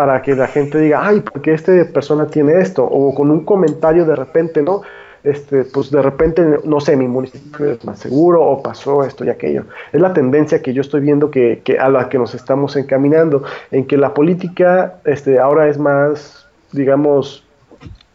[0.00, 2.82] para que la gente diga, ay, ¿por qué esta persona tiene esto?
[2.82, 4.80] O con un comentario de repente, ¿no?
[5.22, 9.28] Este, pues de repente, no sé, mi municipio es más seguro o pasó esto y
[9.28, 9.64] aquello.
[9.92, 13.44] Es la tendencia que yo estoy viendo que, que a la que nos estamos encaminando,
[13.70, 17.44] en que la política este, ahora es más, digamos,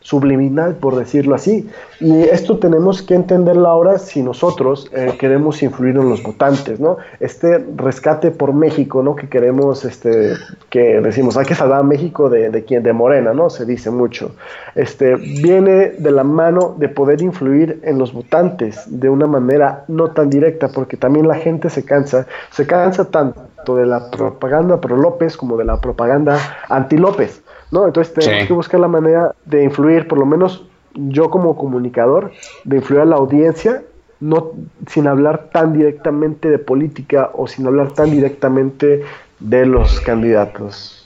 [0.06, 1.68] subliminal, por decirlo así.
[1.99, 6.97] Y esto tenemos que entenderlo ahora si nosotros eh, queremos influir en los votantes, ¿no?
[7.20, 9.16] Este rescate por México, ¿no?
[9.16, 10.34] Que queremos, este,
[10.70, 13.49] que decimos, hay que salvar a México de, de de Morena, ¿no?
[13.49, 14.36] Se dice mucho.
[14.76, 20.12] Este, viene de la mano de poder influir en los votantes de una manera no
[20.12, 24.97] tan directa, porque también la gente se cansa, se cansa tanto de la propaganda pro
[24.97, 26.38] López como de la propaganda
[26.70, 27.41] anti López.
[27.72, 27.86] ¿No?
[27.86, 28.47] Entonces tenemos Sí.
[28.47, 32.32] que buscar la manera de influir, por lo menos yo como comunicador,
[32.63, 33.84] de influir a la audiencia,
[34.20, 34.51] no
[34.88, 39.03] sin hablar tan directamente de política o sin hablar tan directamente
[39.39, 41.05] de los candidatos.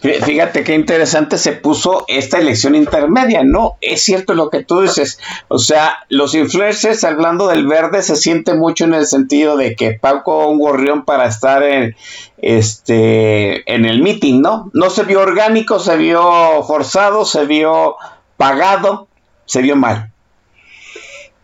[0.00, 3.76] Fíjate qué interesante se puso esta elección intermedia, ¿no?
[3.80, 5.18] Es cierto lo que tú dices.
[5.48, 9.92] O sea, los influencers, hablando del verde, se siente mucho en el sentido de que
[9.92, 11.94] Paco un gorrión para estar en,
[12.38, 14.70] este, en el meeting, ¿no?
[14.72, 17.96] No se vio orgánico, se vio forzado, se vio
[18.36, 19.08] pagado,
[19.44, 20.10] se vio mal.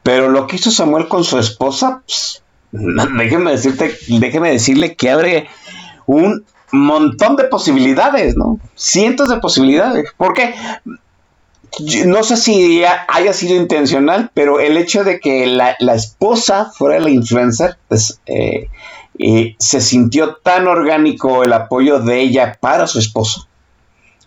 [0.02, 5.48] Pero lo que hizo Samuel con su esposa, pues, déjeme decirte, déjeme decirle que abre
[6.06, 8.58] un montón de posibilidades, ¿no?
[8.74, 10.10] Cientos de posibilidades.
[10.16, 10.54] Porque
[12.06, 17.10] no sé si haya sido intencional, pero el hecho de que la, esposa fuera la
[17.10, 18.68] influencer, pues eh,
[19.18, 23.48] eh, se sintió tan orgánico el apoyo de ella para su esposo,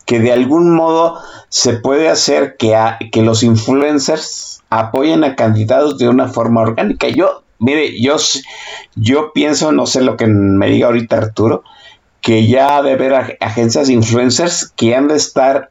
[0.05, 1.19] que de algún modo
[1.49, 2.75] se puede hacer que,
[3.11, 7.07] que los influencers apoyen a candidatos de una forma orgánica.
[7.09, 8.15] Yo, mire, yo,
[8.95, 11.63] yo pienso, no sé lo que me diga ahorita Arturo,
[12.25, 15.69] que ya de haber agencias influencers que han de estar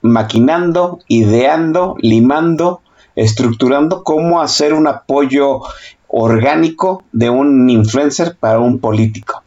[0.00, 2.80] maquinando, ideando, limando,
[3.14, 5.60] estructurando cómo hacer un apoyo
[6.08, 9.42] orgánico de un influencer para un político.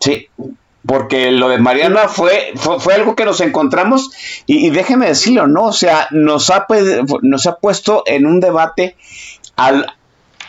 [0.00, 0.26] Sí,
[0.84, 4.10] porque lo de Mariana fue, fue, algo que nos encontramos
[4.44, 5.66] y, déjeme decirlo, ¿no?
[5.66, 6.66] O sea, nos ha,
[7.22, 8.96] nos ha puesto en un debate
[9.54, 9.86] al,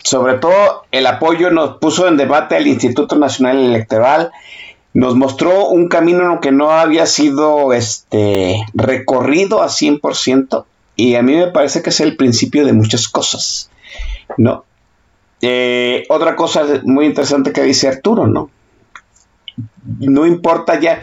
[0.03, 4.31] sobre todo el apoyo nos puso en debate al Instituto Nacional Electoral,
[4.93, 10.65] nos mostró un camino que no había sido este, recorrido a 100%
[10.95, 13.69] y a mí me parece que es el principio de muchas cosas,
[14.37, 14.65] ¿no?
[15.41, 18.49] Eh, otra cosa muy interesante que dice Arturo, ¿no?
[19.99, 21.01] No importa ya,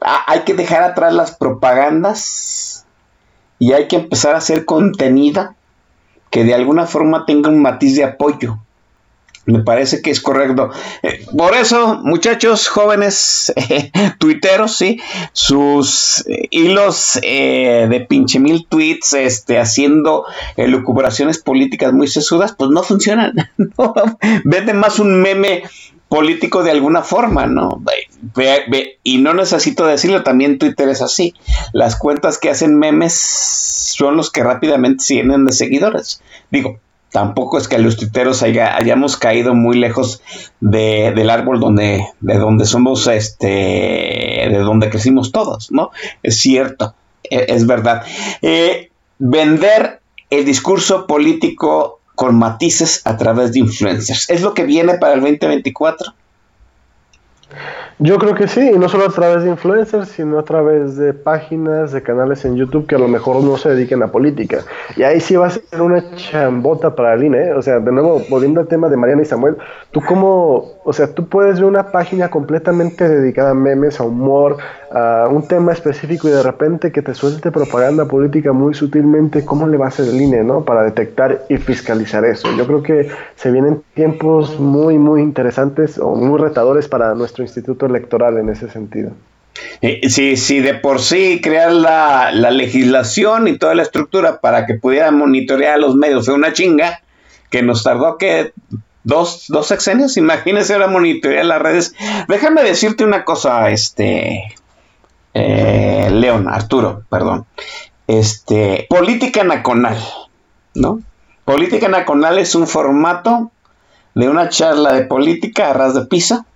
[0.00, 2.84] hay que dejar atrás las propagandas
[3.58, 5.54] y hay que empezar a hacer contenida
[6.30, 8.58] que de alguna forma tenga un matiz de apoyo
[9.46, 10.70] me parece que es correcto.
[11.02, 13.52] Eh, por eso, muchachos jóvenes,
[14.18, 15.00] tuiteros, sí,
[15.32, 20.24] sus eh, hilos eh, de pinche mil tweets este, haciendo
[20.56, 23.34] lucubraciones políticas muy sesudas, pues no funcionan.
[23.56, 23.94] ¿no?
[24.44, 25.62] Venden más un meme
[26.08, 27.82] político de alguna forma, ¿no?
[29.02, 31.34] y no necesito decirlo, también Twitter es así.
[31.72, 36.20] Las cuentas que hacen memes son los que rápidamente llenan de seguidores.
[36.50, 36.78] Digo,
[37.16, 40.20] tampoco es que los tuiteros hayamos caído muy lejos
[40.60, 45.92] del árbol donde, de donde somos, este, de donde crecimos todos, ¿no?
[46.22, 46.94] Es cierto,
[47.30, 48.02] e, es, verdad.
[48.42, 54.28] Eh, vender el discurso político con matices a través de influencers.
[54.28, 56.12] Es lo que viene para el 2024.
[57.98, 61.14] Yo creo que sí, y no solo a través de influencers, sino a través de
[61.14, 64.58] páginas, de canales en YouTube que a lo mejor no se dediquen a política.
[64.96, 67.38] Y ahí sí va a ser una chambota para el INE.
[67.38, 67.54] ¿eh?
[67.54, 69.56] O sea, de nuevo, volviendo al tema de Mariana y Samuel,
[69.92, 74.58] tú cómo, o sea, tú puedes ver una página completamente dedicada a memes, a humor,
[74.90, 79.66] a un tema específico y de repente que te suelte propaganda política muy sutilmente, ¿cómo
[79.66, 80.64] le va a hacer el INE, no?
[80.64, 82.48] Para detectar y fiscalizar eso.
[82.56, 87.85] Yo creo que se vienen tiempos muy, muy interesantes o muy retadores para nuestro instituto
[87.86, 89.12] electoral en ese sentido.
[89.80, 94.66] Eh, sí, sí, de por sí crear la, la, legislación y toda la estructura para
[94.66, 97.00] que pudiera monitorear los medios fue una chinga
[97.50, 98.52] que nos tardó que
[99.06, 101.94] dos, dos sexenios, imagínese ahora monitorear las redes.
[102.28, 104.54] Déjame decirte una cosa, este,
[105.32, 107.46] eh, León, Arturo, perdón.
[108.06, 109.98] Este, política nacional,
[110.74, 111.00] ¿no?
[111.44, 113.50] Política nacional es un formato
[114.14, 116.46] de una charla de política a ras de pisa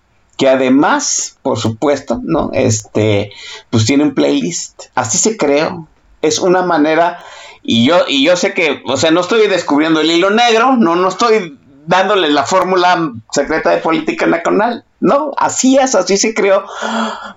[0.41, 2.49] que además, por supuesto, ¿no?
[2.55, 3.30] Este,
[3.68, 4.84] pues tiene un playlist.
[4.95, 5.86] Así se creó.
[6.22, 7.22] Es una manera,
[7.62, 10.97] y yo, y yo sé que, o sea, no estoy descubriendo el hilo negro, no,
[10.97, 14.82] no estoy dándole la fórmula secreta de política nacional.
[15.01, 16.64] No, así es, así se creó.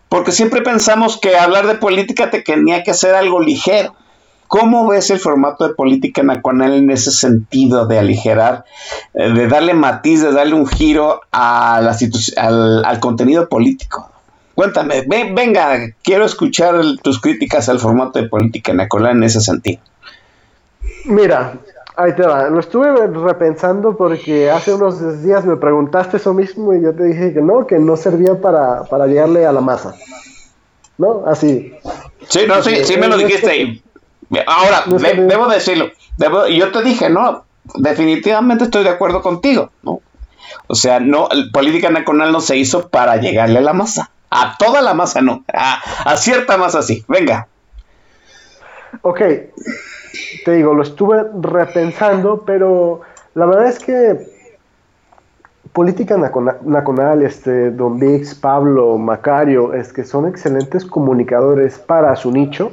[0.07, 3.93] Porque siempre pensamos que hablar de política te tenía que hacer algo ligero.
[4.53, 8.65] ¿Cómo ves el formato de política nacional en ese sentido de aligerar,
[9.15, 11.97] eh, de darle matiz, de darle un giro a la
[12.37, 14.11] al, al, contenido político?
[14.53, 19.81] Cuéntame, venga, quiero escuchar tus críticas al formato de política nacional en ese sentido.
[21.05, 21.55] Mira,
[21.95, 26.83] ahí te va, lo estuve repensando porque hace unos días me preguntaste eso mismo y
[26.83, 29.95] yo te dije que no, que no servía para, para llegarle a la masa.
[30.99, 31.23] ¿No?
[31.25, 31.73] Así.
[32.27, 33.81] Sí, no, sí, sí me lo dijiste.
[34.45, 35.91] Ahora, debo decirlo.
[36.49, 40.01] yo te dije, no, definitivamente estoy de acuerdo contigo, ¿no?
[40.67, 44.09] O sea, no, política nacional no se hizo para llegarle a la masa.
[44.29, 45.43] A toda la masa no.
[45.53, 47.03] A, cierta masa sí.
[47.07, 47.47] Venga.
[49.01, 49.21] Ok.
[50.45, 53.01] Te digo, lo estuve repensando, pero
[53.35, 54.33] la verdad es que
[55.71, 62.71] Política Nacional, este, Don Vix, Pablo, Macario, es que son excelentes comunicadores para su nicho,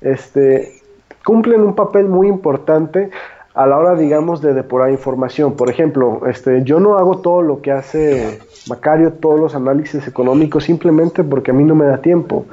[0.00, 0.79] este,
[1.24, 3.10] cumplen un papel muy importante
[3.54, 5.54] a la hora, digamos, de depurar información.
[5.54, 10.64] Por ejemplo, este, yo no hago todo lo que hace Macario, todos los análisis económicos,
[10.64, 12.46] simplemente porque a mí no me da tiempo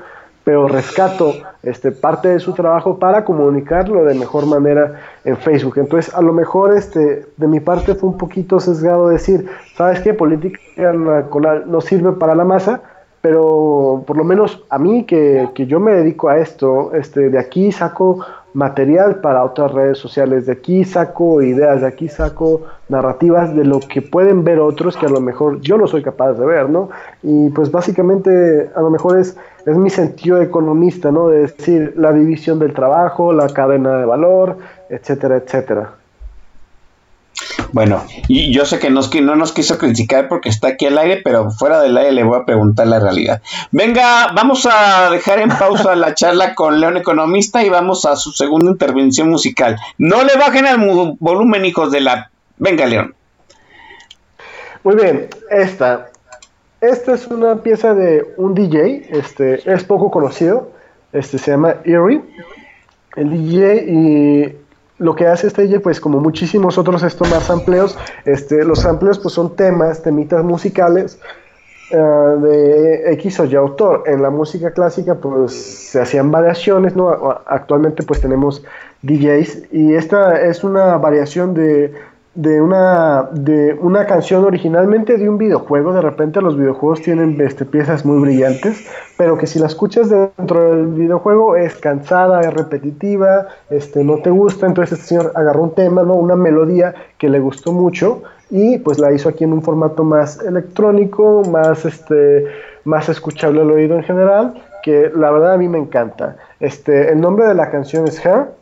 [0.47, 4.93] pero rescato este, parte de su trabajo para comunicarlo de mejor manera
[5.25, 5.73] en Facebook.
[5.75, 9.45] Entonces, a lo mejor este, de mi parte fue un poquito sesgado decir,
[9.75, 10.13] ¿sabes qué?
[10.13, 10.57] Política
[10.93, 12.81] no sirve para la masa,
[13.19, 17.39] pero por lo menos a mí que, que yo me dedico a esto, este, de
[17.39, 18.25] aquí saco
[18.57, 23.79] material para otras redes sociales, de aquí saco ideas, de aquí saco narrativas de lo
[23.79, 26.89] que pueden ver otros que a lo mejor yo no soy capaz de ver, ¿no?
[27.21, 29.37] Y pues básicamente a lo mejor es,
[29.67, 31.29] es mi sentido economista, ¿no?
[31.29, 34.57] De decir la división del trabajo, la cadena de valor,
[34.89, 35.91] etcétera, etcétera.
[37.73, 41.51] Bueno, y yo sé que, no nos quiso criticar porque está aquí al aire, pero
[41.51, 43.41] fuera del aire le voy a preguntar la realidad.
[43.71, 48.31] Venga, vamos a dejar en pausa la charla con León Economista y vamos a su
[48.31, 49.77] segunda intervención musical.
[49.97, 52.31] No le bajen el volumen, hijos de la...
[52.57, 53.13] Venga, León.
[54.83, 56.09] Muy bien, esta.
[56.79, 60.71] Esta es una pieza de un DJ, este, es poco conocido,
[61.11, 62.21] este se llama Erie.
[63.15, 64.66] El DJ y
[64.99, 69.33] lo que hace DJ, pues como muchísimos otros estos más amplios, este, los amplios pues
[69.33, 71.19] son temas, temitas musicales
[71.91, 74.03] eh, de X o Y autor.
[74.07, 77.09] En la música clásica pues se hacían variaciones, ¿no?
[77.45, 78.63] Actualmente pues tenemos
[79.03, 81.93] DJs y esta es una variación de
[82.37, 85.91] de una, de una canción originalmente de un videojuego.
[85.91, 88.85] De repente los videojuegos tienen este, piezas muy brillantes,
[89.17, 94.29] pero que si la escuchas dentro del videojuego es cansada, es repetitiva, este, no te
[94.29, 94.67] gusta.
[94.67, 96.13] Entonces este señor agarró un tema, ¿no?
[96.13, 98.21] una melodía que le gustó mucho
[98.51, 102.45] y pues la hizo aquí en un formato más electrónico, más, este,
[102.83, 106.37] más escuchable al oído en general, que la verdad a mí me encanta.
[106.59, 108.56] Este, el nombre de la canción es Her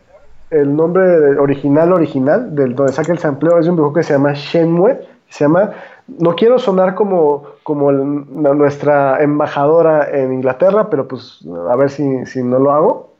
[0.62, 4.34] el nombre original, original, del donde saca el sampleo, es un videojuego que se llama
[4.34, 4.99] Shenmue.
[5.30, 5.72] Se llama,
[6.08, 12.43] no quiero sonar como, como nuestra embajadora en Inglaterra, pero pues a ver si, si
[12.43, 13.14] no lo hago.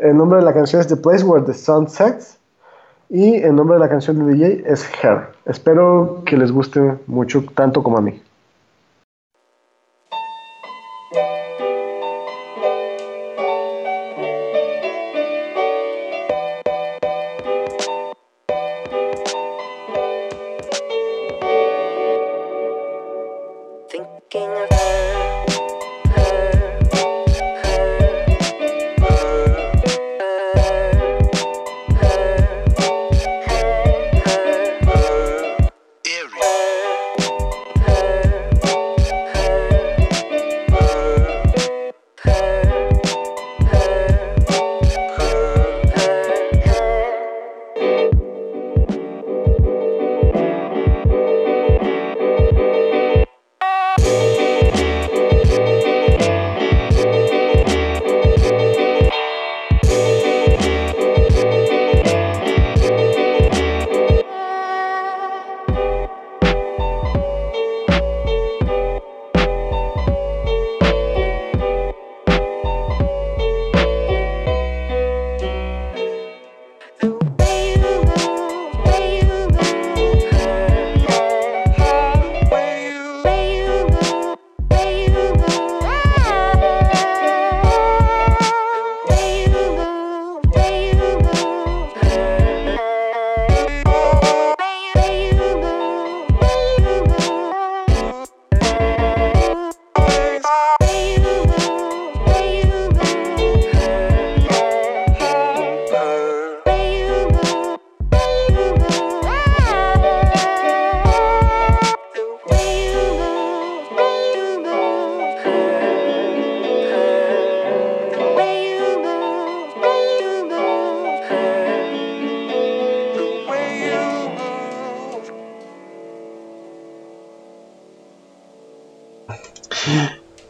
[0.00, 2.38] El nombre de la canción es The Place Where the Sun Sets.
[3.08, 5.28] Y el nombre de la canción de DJ es Her.
[5.44, 8.22] Espero que les guste mucho, tanto como a mí.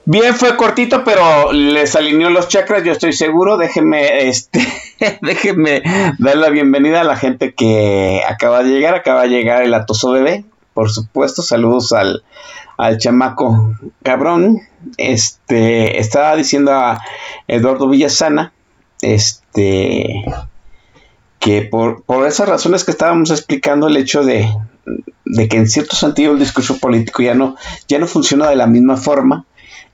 [0.05, 3.57] Bien, fue cortito, pero les alineó los chakras, yo estoy seguro.
[3.57, 4.61] Déjenme, este,
[5.23, 5.83] déjenme
[6.19, 8.95] dar la bienvenida a la gente que acaba de llegar.
[8.95, 10.45] Acaba de llegar el atoso bebé,
[10.75, 11.43] por supuesto.
[11.43, 12.25] Saludos al,
[12.79, 14.61] al chamaco cabrón.
[14.97, 17.01] Este, estaba diciendo a
[17.47, 18.53] Eduardo Villasana,
[19.03, 20.25] este,
[21.39, 24.53] que por, por esas razones que estábamos explicando el hecho de,
[25.25, 27.57] de que en cierto sentido el discurso político ya no,
[27.89, 29.45] ya no funciona de la misma forma,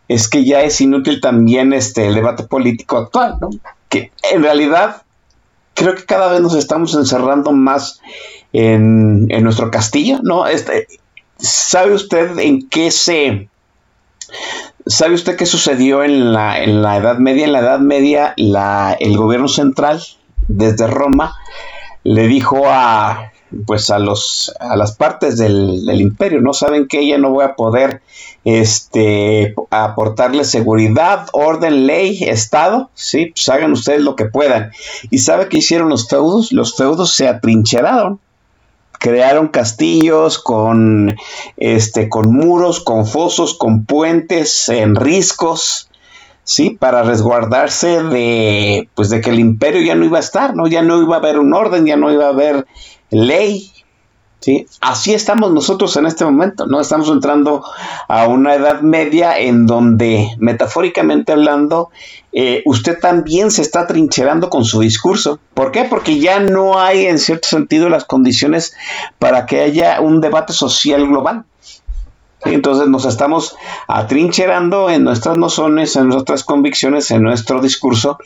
[0.09, 3.51] es que ya es inútil también este, el debate político actual, ¿no?
[3.89, 5.03] Que en realidad
[5.75, 8.01] creo que cada vez nos estamos encerrando más
[8.53, 10.47] en, en nuestro castillo, ¿no?
[10.47, 10.87] Este,
[11.39, 13.49] ¿Sabe usted en qué se...
[14.87, 17.45] ¿Sabe usted qué sucedió en la, en la Edad Media?
[17.45, 20.03] En la Edad Media la, el gobierno central
[20.49, 21.37] desde Roma
[22.05, 23.33] le dijo a,
[23.67, 27.55] pues a los a las partes del, imperio no saben que ella no voy a
[27.55, 28.03] poder
[28.45, 32.91] este aportarle seguridad orden ley estado.
[32.95, 34.71] Sí pues hagan ustedes lo que puedan.
[35.11, 38.21] Y sabe qué hicieron los feudos los feudos se atrincheraron.
[39.01, 41.15] Crearon castillos con
[41.57, 45.89] este con muros con fosos con puentes en riscos
[46.49, 50.67] sí para resguardarse de pues de que el imperio ya no iba a estar no
[50.67, 52.67] ya no iba a haber un orden ya no iba a haber
[53.11, 53.71] ley.
[54.41, 54.67] ¿sí?
[54.81, 56.81] Así estamos nosotros en este momento, ¿no?
[56.81, 57.65] Estamos entrando
[58.09, 61.91] a una edad media en donde, metafóricamente hablando,
[62.33, 65.41] eh, usted también se está trincherando con su discurso.
[65.55, 65.85] ¿Por qué?
[65.85, 68.75] Porque ya no hay, en cierto sentido, las condiciones
[69.19, 71.45] para que haya un debate social global.
[72.45, 73.57] Entonces nos estamos
[73.89, 78.19] atrincherando en nuestras nociones, en nuestras convicciones, en nuestro discurso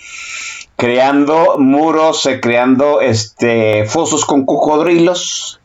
[0.76, 5.60] creando muros, eh, creando este, fosos con cocodrilos,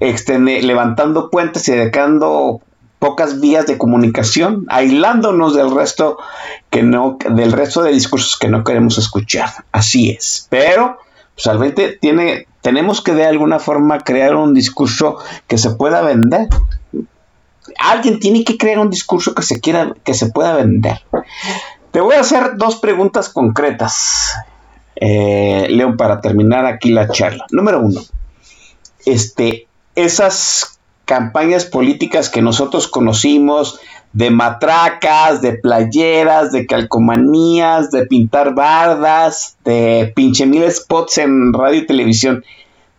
[0.00, 2.60] este, levantando puentes y dejando
[2.98, 6.18] pocas vías de comunicación, aislándonos del resto
[6.70, 9.50] que no, del resto de discursos que no queremos escuchar.
[9.72, 10.46] Así es.
[10.50, 10.98] Pero,
[11.34, 16.48] pues tiene, tenemos que de alguna forma crear un discurso que se pueda vender.
[17.78, 21.00] Alguien tiene que crear un discurso que se quiera, que se pueda vender.
[21.90, 24.34] Te voy a hacer dos preguntas concretas,
[24.96, 27.46] eh, León, para terminar aquí la charla.
[27.50, 28.02] Número uno,
[29.06, 33.80] este, esas campañas políticas que nosotros conocimos
[34.12, 41.80] de matracas, de playeras, de calcomanías, de pintar bardas, de pinche mil spots en radio
[41.80, 42.44] y televisión,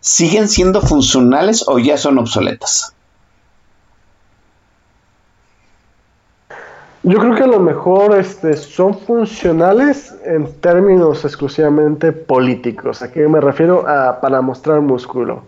[0.00, 2.94] ¿siguen siendo funcionales o ya son obsoletas?
[7.02, 13.00] Yo creo que a lo mejor este, son funcionales en términos exclusivamente políticos.
[13.00, 13.88] ¿A qué me refiero?
[13.88, 15.44] A, para mostrar músculo.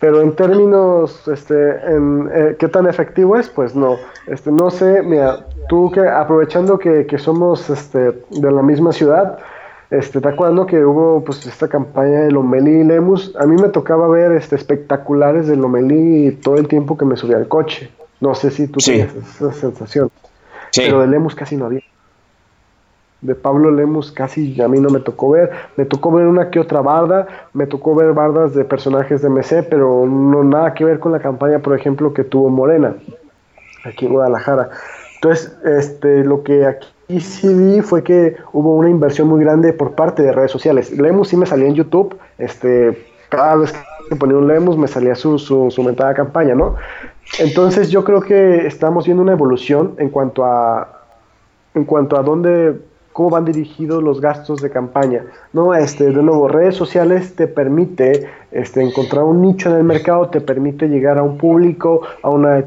[0.00, 1.54] Pero en términos, este,
[1.86, 3.50] en, eh, ¿qué tan efectivo es?
[3.50, 3.96] Pues no.
[4.26, 9.38] Este, no sé, mira, tú que aprovechando que, que somos este, de la misma ciudad,
[9.90, 13.36] este, ¿te acuerdas que hubo pues esta campaña de Lomelí y Lemus?
[13.38, 17.36] A mí me tocaba ver este, espectaculares de Lomelí todo el tiempo que me subía
[17.36, 17.90] al coche.
[18.20, 20.10] No sé si tú tienes esa sensación.
[20.76, 21.82] Pero de Lemus casi no había.
[23.20, 25.50] De Pablo Lemus casi a mí no me tocó ver.
[25.76, 29.62] Me tocó ver una que otra barda, me tocó ver bardas de personajes de MC,
[29.62, 32.94] pero no nada que ver con la campaña, por ejemplo, que tuvo Morena
[33.84, 34.70] aquí en Guadalajara.
[35.14, 39.92] Entonces, este, lo que aquí sí vi fue que hubo una inversión muy grande por
[39.92, 40.90] parte de redes sociales.
[40.90, 43.72] Lemus sí me salía en YouTube, este, cada vez
[44.08, 46.76] que ponía un Lemus me salía su, su, su mentada campaña, ¿no?
[47.38, 51.00] Entonces yo creo que estamos viendo una evolución en cuanto a
[51.74, 52.78] en cuanto a dónde
[53.14, 55.24] cómo van dirigidos los gastos de campaña.
[55.52, 60.28] No, este, de nuevo, redes sociales te permite este, encontrar un nicho en el mercado,
[60.30, 62.64] te permite llegar a un público, a una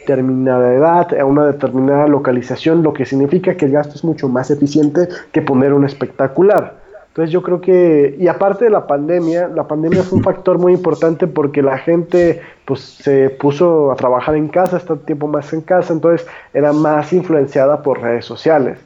[0.00, 4.50] determinada edad, a una determinada localización, lo que significa que el gasto es mucho más
[4.50, 6.79] eficiente que poner un espectacular.
[7.10, 10.72] Entonces yo creo que, y aparte de la pandemia, la pandemia fue un factor muy
[10.72, 15.60] importante porque la gente pues se puso a trabajar en casa, está tiempo más en
[15.62, 18.78] casa, entonces era más influenciada por redes sociales.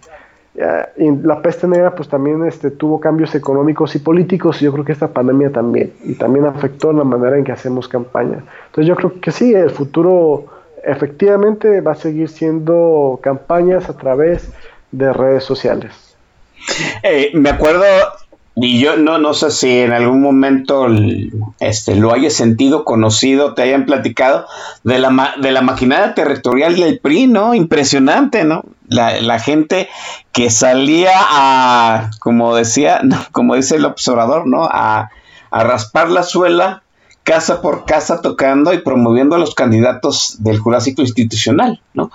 [0.96, 4.86] Y la peste negra pues también este, tuvo cambios económicos y políticos y yo creo
[4.86, 8.42] que esta pandemia también, y también afectó la manera en que hacemos campaña.
[8.66, 10.46] Entonces yo creo que sí, el futuro
[10.82, 14.50] efectivamente va a seguir siendo campañas a través
[14.92, 16.03] de redes sociales.
[17.02, 17.84] Eh, me acuerdo,
[18.56, 20.86] y yo no, no sé si en algún momento
[21.58, 24.46] este, lo hayas sentido, conocido, te hayan platicado
[24.84, 27.54] de la, de la maquinaria territorial del PRI, ¿no?
[27.54, 28.62] Impresionante, ¿no?
[28.86, 29.88] La, la gente
[30.32, 33.00] que salía a, como decía,
[33.32, 34.64] como dice el observador, ¿no?
[34.64, 35.10] A,
[35.50, 36.83] a raspar la suela
[37.24, 42.10] casa por casa tocando y promoviendo a los candidatos del Jurásico Institucional, ¿no?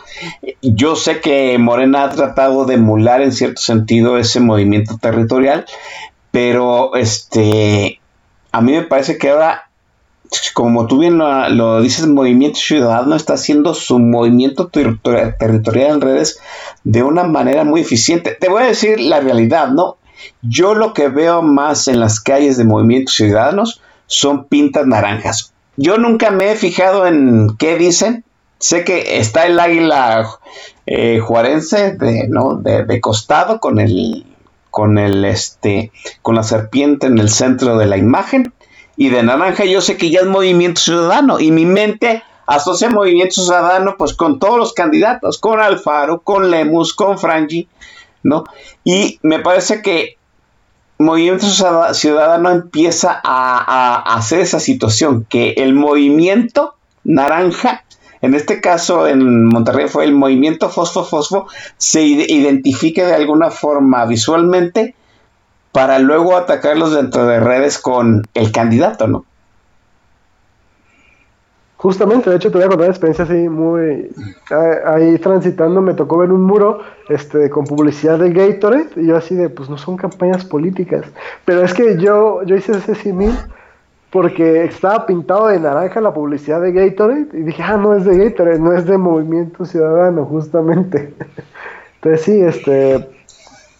[0.61, 5.65] Yo sé que Morena ha tratado de emular en cierto sentido ese movimiento territorial,
[6.31, 7.99] pero este
[8.51, 9.69] a mí me parece que ahora
[10.53, 15.35] como tú bien lo, dices, Movimiento Ciudadano está haciendo su movimiento territorial
[15.91, 16.39] en redes
[16.83, 18.37] de una manera muy eficiente.
[18.39, 19.97] Te voy a decir la realidad, ¿no?
[20.41, 25.53] Yo lo que veo más en las calles de movimientos ciudadanos son pintas naranjas.
[25.77, 28.25] Yo nunca me he fijado en qué dicen.
[28.57, 30.27] Sé que está el águila
[30.85, 32.55] eh, juarense de, ¿no?
[32.55, 34.25] de, costado con el
[34.69, 35.91] con el este
[36.21, 38.53] con la serpiente en el centro de la imagen
[38.97, 43.41] y de naranja yo sé que ya es movimiento ciudadano y mi mente asocia movimiento
[43.41, 47.67] ciudadano pues con todos los candidatos con Alfaro con Lemus con Frangi
[48.21, 48.43] no
[48.83, 50.18] y me parece que
[51.01, 51.45] Movimiento
[51.93, 57.85] Ciudadano empieza a, hacer esa situación, que el movimiento naranja,
[58.21, 61.47] en este caso en Monterrey fue el movimiento fosfo-fosfo,
[61.77, 64.93] se identifique de alguna forma visualmente
[65.71, 69.25] para luego atacarlos dentro de redes con el candidato, ¿no?
[71.81, 74.11] Justamente, de hecho, te voy a contar una experiencia así muy.
[74.85, 78.89] Ahí transitando, me tocó ver un muro este, con publicidad de Gatorade.
[78.97, 81.05] Y yo, así de, pues no son campañas políticas.
[81.45, 83.31] Pero es que yo, yo hice ese simil
[84.09, 87.27] porque estaba pintado de naranja la publicidad de Gatorade.
[87.31, 91.13] Y dije, ah, no es de Gatorade, no es de Movimiento Ciudadano, justamente.
[91.95, 93.09] Entonces, sí, este.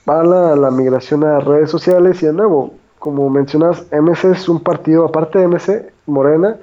[0.10, 2.24] Va la, la migración a redes sociales.
[2.24, 6.56] Y de nuevo, como mencionas, MC es un partido, aparte de MC, Morena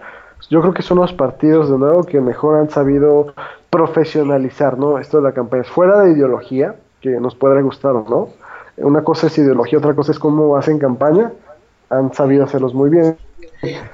[0.50, 3.34] yo creo que son los partidos de nuevo que mejor han sabido
[3.70, 4.98] profesionalizar, ¿no?
[4.98, 5.64] Esto de la campaña.
[5.64, 8.28] Fuera de ideología, que nos puede gustar o no.
[8.76, 11.32] Una cosa es ideología, otra cosa es cómo hacen campaña.
[11.90, 13.16] Han sabido hacerlos muy bien.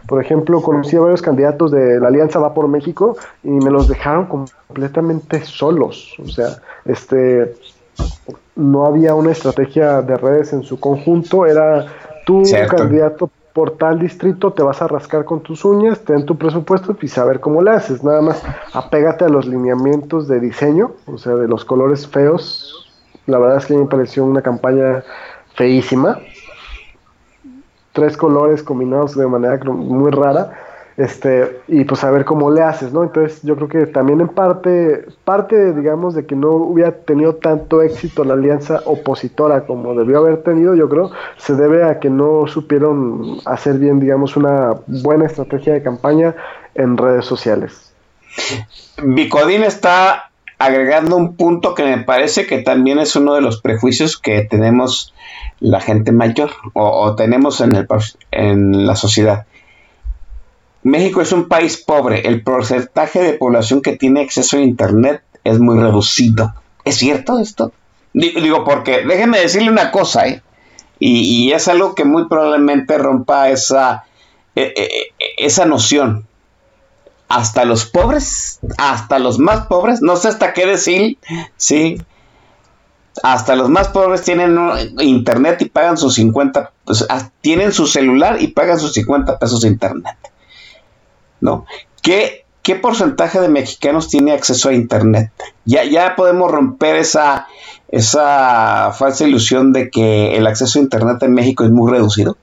[0.07, 3.89] Por ejemplo, conocí a varios candidatos de la Alianza Va por México y me los
[3.89, 6.15] dejaron completamente solos.
[6.23, 6.49] O sea,
[6.85, 7.55] este
[8.57, 11.87] no había una estrategia de redes en su conjunto, era
[12.27, 16.97] tu candidato por tal distrito te vas a rascar con tus uñas, ten tu presupuesto
[17.01, 18.03] y saber cómo le haces.
[18.03, 18.43] Nada más
[18.73, 22.91] apégate a los lineamientos de diseño, o sea, de los colores feos.
[23.27, 25.05] La verdad es que me pareció una campaña
[25.55, 26.19] feísima.
[27.93, 30.53] Tres colores combinados de manera muy rara
[30.97, 33.03] este y pues a ver cómo le haces, ¿no?
[33.03, 37.83] Entonces yo creo que también en parte, parte digamos de que no hubiera tenido tanto
[37.83, 42.47] éxito la alianza opositora como debió haber tenido, yo creo, se debe a que no
[42.47, 46.35] supieron hacer bien, digamos, una buena estrategia de campaña
[46.75, 47.93] en redes sociales.
[49.03, 54.17] Bicodín está agregando un punto que me parece que también es uno de los prejuicios
[54.17, 55.13] que tenemos
[55.59, 57.87] la gente mayor o, o tenemos en, el,
[58.31, 59.47] en la sociedad
[60.83, 62.27] México es un país pobre.
[62.27, 66.55] El porcentaje de población que tiene acceso a Internet es muy reducido.
[66.85, 67.73] ¿Es cierto esto?
[68.13, 70.43] Digo, porque déjenme decirle una cosa, ¿eh?
[70.99, 74.05] Y, es algo que muy probablemente rompa esa,
[74.55, 76.27] e, e, e, esa noción.
[77.29, 81.19] Hasta los pobres, hasta los más pobres, no sé hasta qué decir,
[81.57, 82.01] ¿sí?
[83.25, 84.57] Hasta los más pobres tienen
[85.01, 87.05] internet y pagan sus 50, pues,
[87.41, 90.17] tienen su celular y pagan sus 50 pesos internet.
[91.43, 91.67] ¿No?
[92.01, 95.31] ¿Qué, ¿Qué porcentaje de mexicanos tiene acceso a Internet?
[95.67, 97.47] Ya, ya podemos romper esa,
[97.89, 102.37] esa falsa ilusión de que el acceso a Internet en México es muy reducido.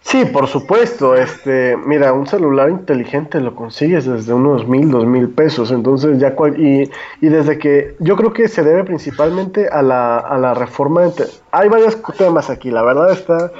[0.00, 1.16] Sí, por supuesto.
[1.16, 5.72] Este, mira, un celular inteligente lo consigues desde unos mil, dos mil pesos.
[5.72, 6.88] Entonces ya y,
[7.20, 11.02] y desde que yo creo que se debe principalmente a la, a la reforma.
[11.50, 12.70] hay varios temas aquí.
[12.70, 13.50] La verdad está,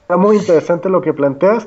[0.00, 1.66] está muy interesante lo que planteas.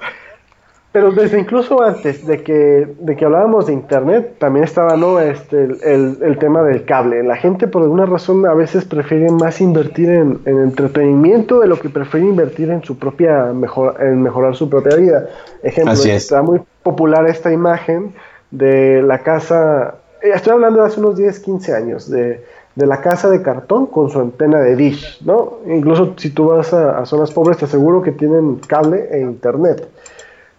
[0.96, 5.20] Pero desde incluso antes de que, de que hablábamos de internet, también estaba ¿no?
[5.20, 7.22] este, el, el, tema del cable.
[7.22, 11.78] La gente por alguna razón a veces prefiere más invertir en, en entretenimiento de lo
[11.78, 15.28] que prefiere invertir en su propia mejor, en mejorar su propia vida.
[15.64, 18.14] Ejemplo, está muy popular esta imagen
[18.52, 22.42] de la casa, eh, estoy hablando de hace unos 10, 15 años, de,
[22.76, 25.58] de la casa de cartón con su antena de dish, ¿no?
[25.68, 29.90] Incluso si tú vas a, a zonas pobres, te aseguro que tienen cable e internet.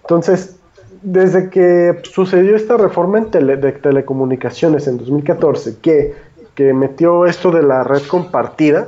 [0.06, 0.56] Entonces,
[1.02, 3.30] desde que sucedió esta reforma en
[3.60, 6.14] de telecomunicaciones en 2014, que,
[6.54, 8.86] que metió esto de la red compartida,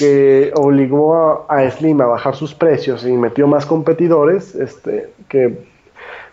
[0.00, 5.64] que obligó a, Slim a bajar sus precios y metió más competidores, este, que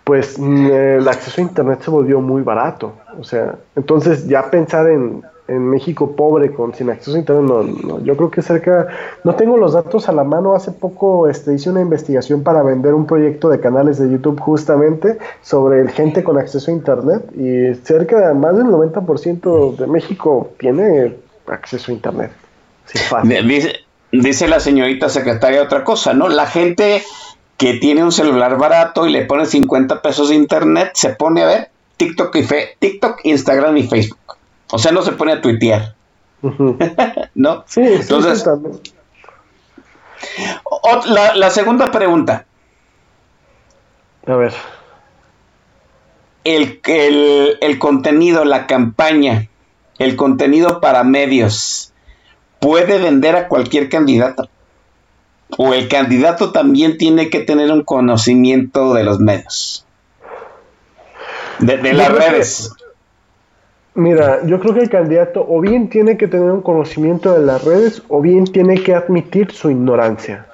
[0.04, 2.94] pues el acceso a internet se volvió muy barato.
[3.20, 7.46] O sea, entonces ya pensar en en México pobre con sin acceso a internet,
[7.84, 8.88] no, yo creo que cerca,
[9.24, 12.94] no tengo los datos a la mano, hace poco este, hice una investigación para vender
[12.94, 17.74] un proyecto de canales de YouTube justamente sobre el gente con acceso a internet y
[17.84, 21.16] cerca de más del 90% de México tiene
[21.48, 22.32] acceso a internet.
[23.46, 23.74] dice,
[24.12, 26.30] dice la señorita secretaria otra cosa, ¿no?
[26.30, 27.04] La gente
[27.58, 31.48] que tiene un celular barato y le pone 50 pesos de internet se pone a
[31.48, 34.39] ver TikTok, y fe, TikTok, Instagram y Facebook.
[34.72, 35.96] O sea, no se pone a tuitear.
[37.36, 37.64] ¿No?
[37.68, 38.46] Sí, Entonces,
[41.36, 42.46] la, segunda pregunta.
[44.26, 44.54] A ver.
[46.44, 46.80] El,
[47.62, 49.50] el, contenido, la campaña,
[49.98, 51.94] el contenido para medios,
[52.60, 54.50] ¿puede vender a cualquier candidato?
[55.58, 59.86] ¿O el candidato también tiene que tener un conocimiento de los medios?
[61.60, 62.72] De, las redes.
[64.00, 67.66] Mira, yo creo que el candidato o bien tiene que tener un conocimiento de las
[67.66, 70.46] redes o bien tiene que admitir su ignorancia.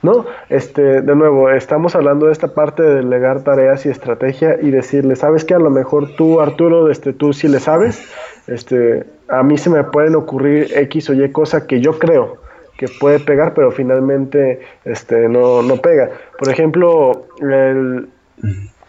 [0.00, 0.24] ¿No?
[0.48, 5.14] Este, de nuevo, estamos hablando de esta parte de delegar tareas y estrategia y decirle,
[5.14, 8.02] ¿sabes que A lo mejor tú, Arturo, este, tú sí le sabes,
[8.46, 12.38] este, a mí se me pueden ocurrir X o Y cosa que yo creo
[12.78, 16.10] que puede pegar, pero finalmente este, no, no pega.
[16.38, 18.08] Por ejemplo, el,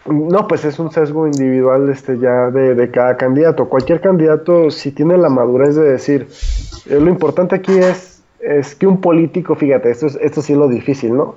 [0.08, 3.68] no, pues es un sesgo individual este ya de, cada candidato.
[3.68, 6.28] Cualquier candidato, si tiene la madurez de decir,
[6.86, 10.58] eh, lo importante aquí es, es que un político, fíjate, esto, es, esto sí es
[10.58, 11.36] lo difícil, ¿no?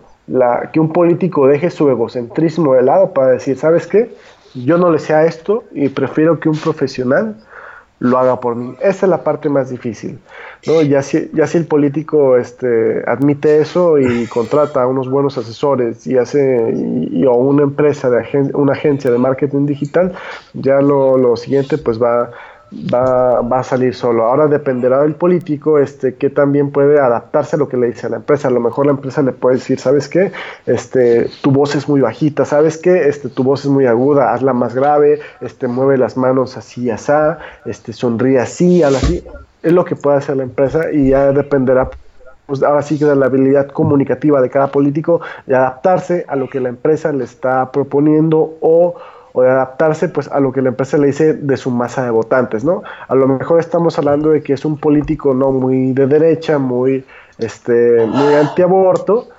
[0.72, 4.14] Que un político deje su egocentrismo de lado para decir, ¿sabes qué?
[4.54, 7.36] Yo no le sé a esto y prefiero que un profesional
[8.02, 8.76] lo haga por mí.
[8.82, 10.18] Esa es la parte más difícil.
[10.66, 10.82] ¿no?
[10.82, 16.08] Ya, si, ya si el político este, admite eso y contrata a unos buenos asesores
[16.08, 20.14] y hace y, o una empresa, de una agencia de marketing digital,
[20.56, 22.32] ya lo, lo siguiente pues va
[22.72, 24.26] va, va, a salir solo.
[24.26, 28.10] Ahora dependerá del político este, que también puede adaptarse a lo que le dice a
[28.10, 28.48] la empresa.
[28.48, 30.32] A lo mejor la empresa le puede decir, ¿sabes qué?
[30.66, 33.08] Este, tu voz es muy bajita, ¿sabes qué?
[33.08, 37.12] Este, tu voz es muy aguda, hazla más grave, este, mueve las manos así, así,
[37.66, 39.24] este, sonríe así, así.
[39.64, 41.90] Es lo que puede hacer la empresa y ya dependerá
[42.48, 46.50] pues ahora sí que de la habilidad comunicativa de cada político de adaptarse a lo
[46.50, 48.96] que la empresa le está proponiendo o
[49.34, 52.12] o de adaptarse pues a lo que la empresa le dice de su masa de
[52.12, 52.84] votantes, ¿no?
[53.08, 57.06] A lo mejor estamos hablando de que es un político no muy de derecha, muy
[57.38, 59.30] este muy antiaborto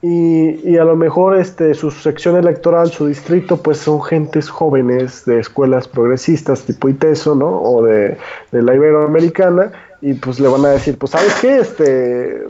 [0.00, 5.24] y, y a lo mejor este su sección electoral, su distrito pues son gentes jóvenes
[5.24, 7.60] de escuelas progresistas tipo ITESO, ¿no?
[7.60, 8.16] O de,
[8.52, 12.42] de la Iberoamericana y pues le van a decir, pues sabes qué, este,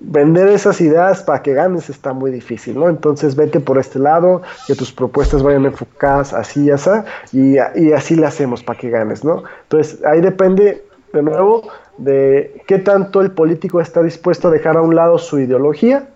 [0.00, 2.88] vender esas ideas para que ganes está muy difícil, ¿no?
[2.88, 6.90] Entonces vete por este lado, que tus propuestas vayan enfocadas así y así,
[7.32, 7.58] y,
[7.92, 9.42] así le hacemos para que ganes, ¿no?
[9.64, 11.68] Entonces ahí depende, de nuevo,
[11.98, 16.08] de qué tanto el político está dispuesto a dejar a un lado su ideología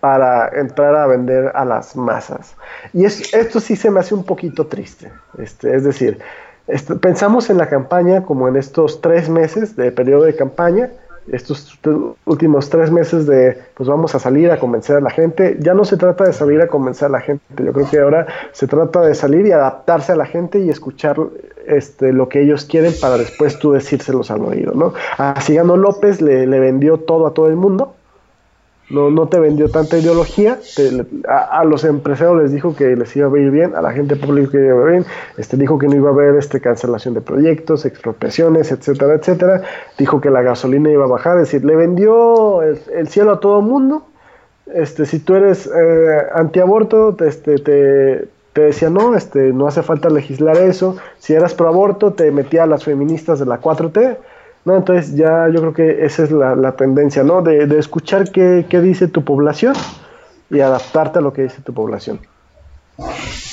[0.00, 2.56] para entrar a vender a las masas.
[2.92, 6.18] Y es, esto sí se me hace un poquito triste, este, es decir,
[7.00, 10.90] pensamos en la campaña como en estos tres meses de periodo de campaña,
[11.30, 11.78] estos
[12.24, 15.56] últimos tres meses de, pues vamos a salir a convencer a la gente.
[15.60, 18.26] Ya no se trata de salir a convencer a la gente, yo creo que ahora
[18.52, 21.16] se trata de salir y adaptarse a la gente y escuchar
[21.66, 24.94] este, lo que ellos quieren para después tú decírselos al oído, ¿no?
[25.18, 27.94] A Sigano López le, le vendió todo a todo el mundo,
[28.92, 30.58] no, no te vendió tanta ideología,
[31.26, 34.58] a, los empresarios les dijo que les iba a ir bien, a la gente pública
[34.58, 35.06] iba a ir bien,
[35.38, 39.62] este, dijo que no iba a haber este, cancelación de proyectos, expropiaciones, etcétera, etcétera,
[39.98, 43.60] dijo que la gasolina iba a bajar, es decir, le vendió el, cielo a todo
[43.62, 44.04] mundo,
[44.72, 50.10] este, si tú eres eh, antiaborto, este, te, te decía, no, este, no hace falta
[50.10, 54.18] legislar eso, si eras pro aborto, te metía a las feministas de la 4T,
[54.64, 54.76] ¿no?
[54.76, 57.42] Entonces ya yo creo que esa es la, tendencia, ¿no?
[57.42, 59.74] De, escuchar qué, dice tu población
[60.50, 62.20] y adaptarte a lo que dice tu población.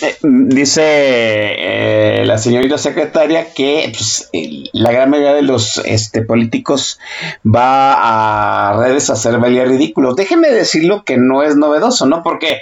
[0.01, 4.29] Eh, dice eh, la señorita secretaria que pues,
[4.73, 6.99] la gran mayoría de los este, políticos
[7.45, 10.13] va a redes a hacer valía ridículo.
[10.13, 12.21] Déjeme decirlo que no es novedoso, ¿no?
[12.21, 12.59] Porque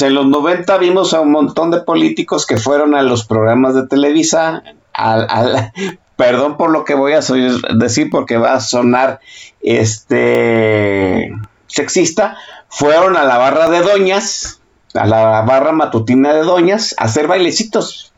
[0.00, 3.86] en los 90 vimos a un montón de políticos que fueron a los programas de
[3.86, 4.62] Televisa,
[4.94, 5.70] a,
[6.16, 9.20] perdón por lo que voy a decir porque va a sonar
[9.60, 11.32] este
[11.66, 12.36] sexista,
[12.68, 14.60] fueron a la barra de doñas,
[14.94, 18.12] a la barra matutina de doñas, a hacer bailecitos.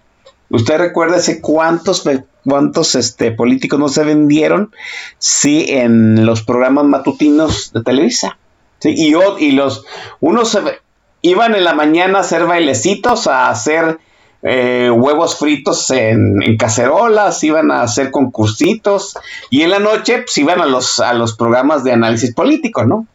[0.50, 2.04] ¿Usted recuerda ese cuántos,
[2.44, 4.72] cuántos este, políticos no se vendieron?
[5.18, 8.38] Sí, en los programas matutinos de Televisa.
[8.78, 9.84] Sí, y los,
[10.20, 10.58] unos
[11.22, 13.98] iban en la mañana a hacer bailecitos, a hacer
[14.42, 19.16] eh, huevos fritos en, cacerolas, iban a hacer concursitos
[19.50, 23.06] y en la noche pues, iban a los, a los programas de análisis político, ¿no?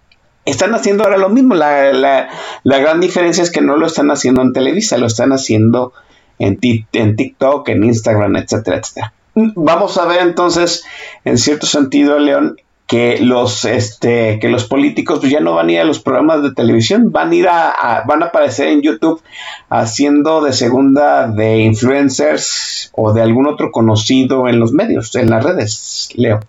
[0.43, 1.53] Están haciendo ahora lo mismo.
[1.53, 5.93] La, la, gran diferencia es que no lo están haciendo en Televisa, lo están haciendo
[6.39, 6.59] en,
[6.93, 9.13] en TikTok, en Instagram, etcétera, etcétera.
[9.35, 10.83] Vamos a ver entonces,
[11.23, 12.57] en cierto sentido, León,
[12.91, 16.43] que los este que los políticos pues, ya no van a ir a los programas
[16.43, 19.21] de televisión, van a ir a, van a aparecer en YouTube
[19.69, 25.41] haciendo de segunda de influencers o de algún otro conocido en los medios, en las
[25.41, 26.41] redes, Leo.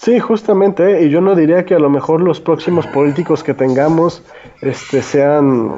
[0.00, 4.24] Sí, justamente, y yo no diría que a lo mejor los próximos políticos que tengamos
[4.60, 5.76] este, sean,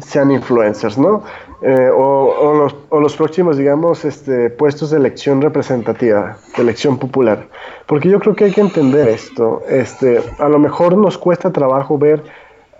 [0.00, 1.24] sean influencers, ¿no?
[1.66, 7.46] Eh, o, los, o, los, próximos, digamos, este, puestos de elección representativa, de elección popular.
[7.86, 9.62] Porque yo creo que hay que entender esto.
[9.66, 12.22] Este, a lo mejor nos cuesta trabajo ver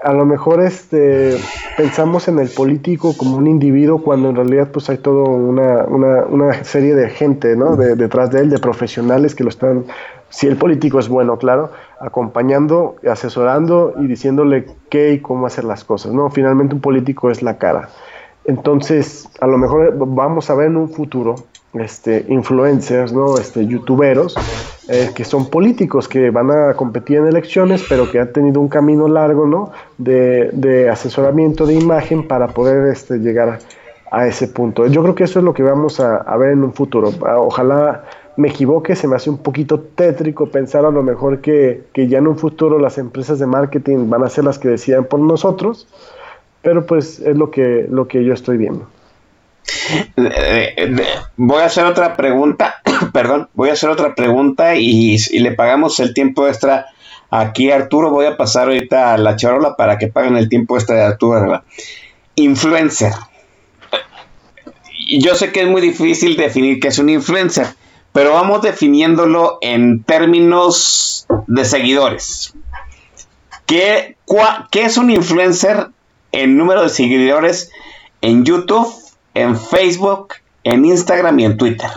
[0.05, 1.35] a lo mejor este,
[1.79, 6.95] pensamos en el político como un individuo cuando en realidad pues hay toda una, serie
[6.95, 7.57] de gente
[7.97, 9.87] detrás de él, de profesionales que lo están,
[10.29, 11.71] si el político es bueno, claro,
[12.01, 16.13] acompañando, asesorando y diciéndole qué y cómo hacer las cosas.
[16.13, 16.29] ¿no?
[16.29, 17.89] Finalmente un político es la cara.
[18.45, 21.37] Entonces, a lo mejor vamos a ver en un futuro
[21.75, 23.37] este, influencers, ¿no?
[23.39, 24.37] este, youtuberos,
[24.89, 28.69] eh, que son políticos que van a competir en elecciones, pero que han tenido un
[28.69, 29.73] camino largo ¿no?
[29.99, 33.59] de, de asesoramiento de imagen para poder este, llegar
[34.11, 34.87] a ese punto.
[34.87, 37.11] Yo creo que eso es lo que vamos a, a ver en un futuro.
[37.39, 38.05] Ojalá
[38.37, 42.19] me equivoque, se me hace un poquito tétrico pensar a lo mejor que, que, ya
[42.19, 45.87] en un futuro las empresas de marketing van a ser las que decidan por nosotros,
[46.65, 48.89] pero pues es lo que, lo que yo estoy viendo.
[51.37, 52.77] Voy a hacer otra pregunta,
[53.13, 56.87] perdón, voy a hacer otra pregunta y, le pagamos el tiempo extra
[57.31, 58.11] aquí a Arturo.
[58.11, 61.63] Voy a pasar ahorita a la charola para que paguen el tiempo extra de Arturo.
[62.35, 63.13] Influencer.
[65.19, 67.67] Yo sé que es muy difícil definir qué es un influencer,
[68.13, 72.55] pero vamos definiéndolo en términos de seguidores.
[73.67, 74.17] ¿Qué,
[74.71, 75.89] ¿Qué es un influencer
[76.35, 77.71] en número de seguidores
[78.21, 79.05] en YouTube
[79.35, 81.91] en Facebook, en Instagram y en Twitter?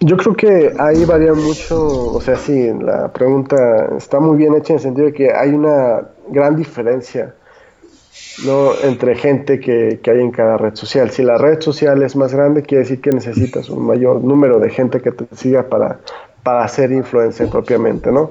[0.00, 4.72] Yo creo que ahí varía mucho, o sea, sí, la pregunta está muy bien hecha
[4.72, 7.34] en el sentido de que hay una gran diferencia
[8.46, 8.72] ¿no?
[8.82, 11.10] entre gente que, que, hay en cada red social.
[11.10, 14.70] Si la red social es más grande, quiere decir que necesitas un mayor número de
[14.70, 16.00] gente que te siga para,
[16.42, 18.30] para ser influencer propiamente, ¿no?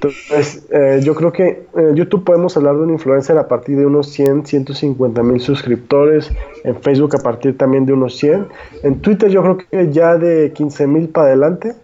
[0.00, 3.84] Entonces, eh, yo creo que en YouTube podemos hablar de un influencer a partir de
[3.84, 6.30] unos 100, 150 mil suscriptores,
[6.62, 8.46] en Facebook a partir también de unos 100,
[8.84, 11.74] en Twitter yo creo que ya de 15 mil para adelante,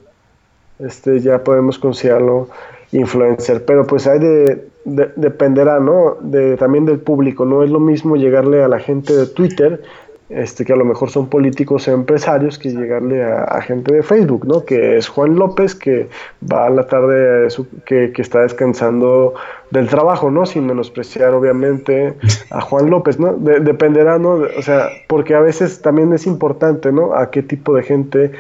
[0.79, 2.49] este, ya podemos considerarlo
[2.93, 6.17] influencer, pero pues hay de, dependerá, ¿no?
[6.21, 9.83] De, también del público, no es lo mismo llegarle a la gente de Twitter
[10.31, 14.65] este, que a lo mejor son políticos empresarios, que llegarle a, gente de Facebook, ¿no?
[14.65, 16.09] Que es Juan López, que
[16.51, 17.49] va a la tarde,
[17.85, 19.35] que, que, está descansando
[19.71, 20.47] del trabajo, ¿no?
[20.47, 22.15] Sin menospreciar, obviamente,
[22.51, 23.35] a Juan López, ¿no?
[23.35, 24.41] dependerá, ¿no?
[24.57, 27.15] O sea, porque a veces también es importante, ¿no?
[27.15, 28.33] A qué tipo de gente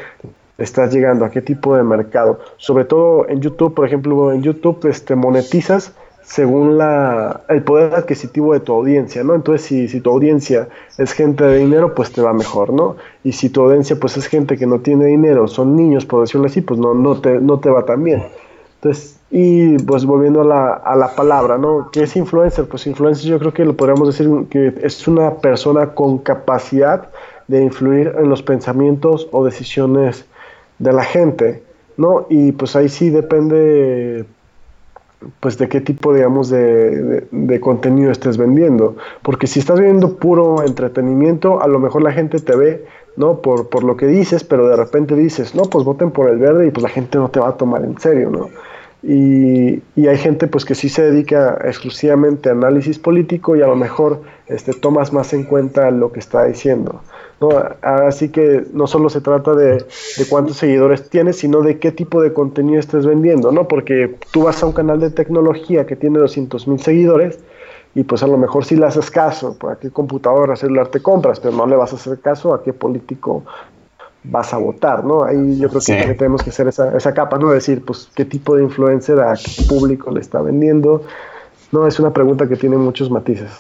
[0.56, 2.40] estás llegando, a qué tipo de mercado.
[2.56, 5.94] Sobre todo en YouTube, por ejemplo, en YouTube este, monetizas
[6.25, 9.35] según la, el poder adquisitivo de tu audiencia, ¿no?
[9.35, 12.97] Entonces, si, si, tu audiencia es gente de dinero, pues te va mejor, ¿no?
[13.23, 16.47] Y si tu audiencia, pues es gente que no tiene dinero, son niños, por decirlo
[16.47, 18.25] así, pues no, no, te, no te va tan bien.
[18.77, 21.91] Entonces, y pues volviendo a la, a la palabra, ¿no?
[21.93, 22.67] ¿Qué es influencer?
[22.67, 27.09] Pues influencer yo creo que lo podríamos decir que es una persona con capacidad
[27.49, 30.25] de influir en los pensamientos o decisiones
[30.79, 31.63] de la gente,
[31.97, 32.27] ¿no?
[32.31, 34.25] Y pues ahí sí depende
[35.41, 38.97] pues de qué tipo, digamos, de, de, contenido estés vendiendo.
[39.23, 42.85] Porque si estás vendiendo puro entretenimiento, a lo mejor la gente te ve,
[43.17, 43.41] ¿no?
[43.41, 46.67] Por, por lo que dices, pero de repente dices, no, pues voten por el verde
[46.67, 48.49] y pues la gente no te va a tomar en serio, ¿no?
[49.06, 53.76] Y, hay gente pues que sí se dedica exclusivamente a análisis político y a lo
[53.76, 57.02] mejor este, tomas más en cuenta lo que está diciendo.
[57.82, 59.85] Así que no solo se trata de,
[60.31, 63.68] cuántos seguidores tienes, sino de qué tipo de contenido estés vendiendo, ¿no?
[63.68, 67.39] Porque tú vas a un canal de tecnología que tiene 200 mil seguidores
[67.94, 71.01] y pues a lo mejor sí le haces caso, por a qué computadora celular te
[71.01, 73.44] compras, pero no le vas a hacer caso a qué político
[74.25, 75.25] vas a votar, ¿no?
[75.25, 77.51] Ahí yo creo que tenemos que hacer esa, esa capa, ¿no?
[77.51, 81.03] Decir, pues, qué tipo de influencer a qué público le está vendiendo.
[81.71, 83.51] No, es una pregunta que tiene muchos matices.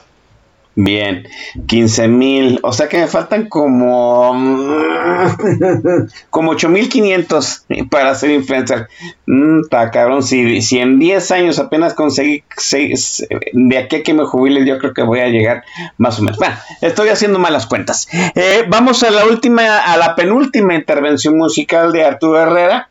[0.76, 1.28] Bien,
[1.68, 4.32] 15 mil, o sea que me faltan como,
[6.30, 8.88] como 8500 para ser influencer.
[9.26, 14.14] Mm, está cabrón, si, si en 10 años apenas conseguí 6, de aquí a que
[14.14, 15.62] me jubile, yo creo que voy a llegar
[15.96, 16.38] más o menos.
[16.38, 18.08] Bueno, estoy haciendo malas cuentas.
[18.34, 22.88] Eh, vamos a la última, a la penúltima intervención musical de Arturo Herrera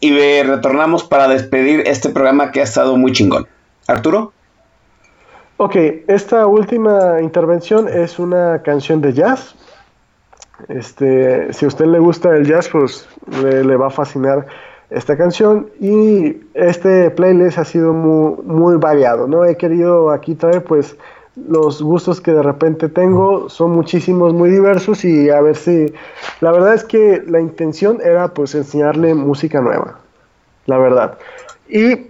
[0.00, 3.48] y retornamos para despedir este programa que ha estado muy chingón.
[3.86, 4.34] Arturo.
[5.64, 5.76] Ok,
[6.08, 9.54] esta última intervención es una canción de jazz.
[10.66, 13.08] Este, si a usted le gusta el jazz, pues
[13.44, 14.44] le, va a fascinar
[14.90, 15.70] esta canción.
[15.78, 19.44] Y este playlist ha sido muy, variado, ¿no?
[19.44, 20.96] He querido aquí traer, pues,
[21.36, 25.94] los gustos que de repente tengo son muchísimos, muy diversos y a ver si...
[26.40, 30.00] La verdad es que la intención era pues enseñarle música nueva,
[30.66, 31.18] la verdad.
[31.68, 32.08] Y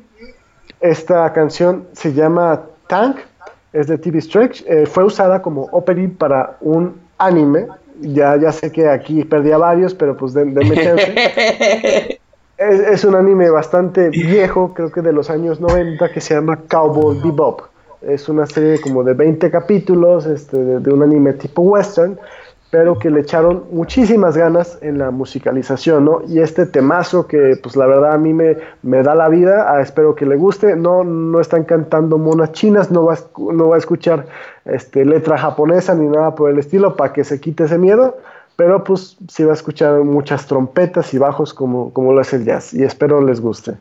[0.81, 3.19] esta canción se llama Tank,
[3.73, 7.67] es de TV Stretch, eh, fue usada como opening para un anime.
[8.01, 11.15] Ya, ya sé que aquí perdí a varios, pero pues denme chance.
[12.59, 16.59] es, es, un anime bastante viejo, creo que de los años 90, que se llama
[16.69, 17.63] Cowboy Bebop.
[18.01, 22.19] Es una serie como de 20 capítulos este, de, de un anime tipo western
[22.73, 26.23] pero que le echaron muchísimas ganas en la musicalización, ¿no?
[26.27, 29.83] Y este temazo que, pues la verdad a mí me, me da la vida, ah,
[29.83, 33.19] espero que le guste, no, no están cantando monas chinas, no va,
[33.53, 34.25] no va a escuchar
[34.65, 38.17] este, letra japonesa ni nada por el estilo para que se quite ese miedo,
[38.57, 42.47] pero pues sí va a escuchar muchas trompetas y bajos como, como lo es el
[42.47, 43.75] jazz, y espero les guste.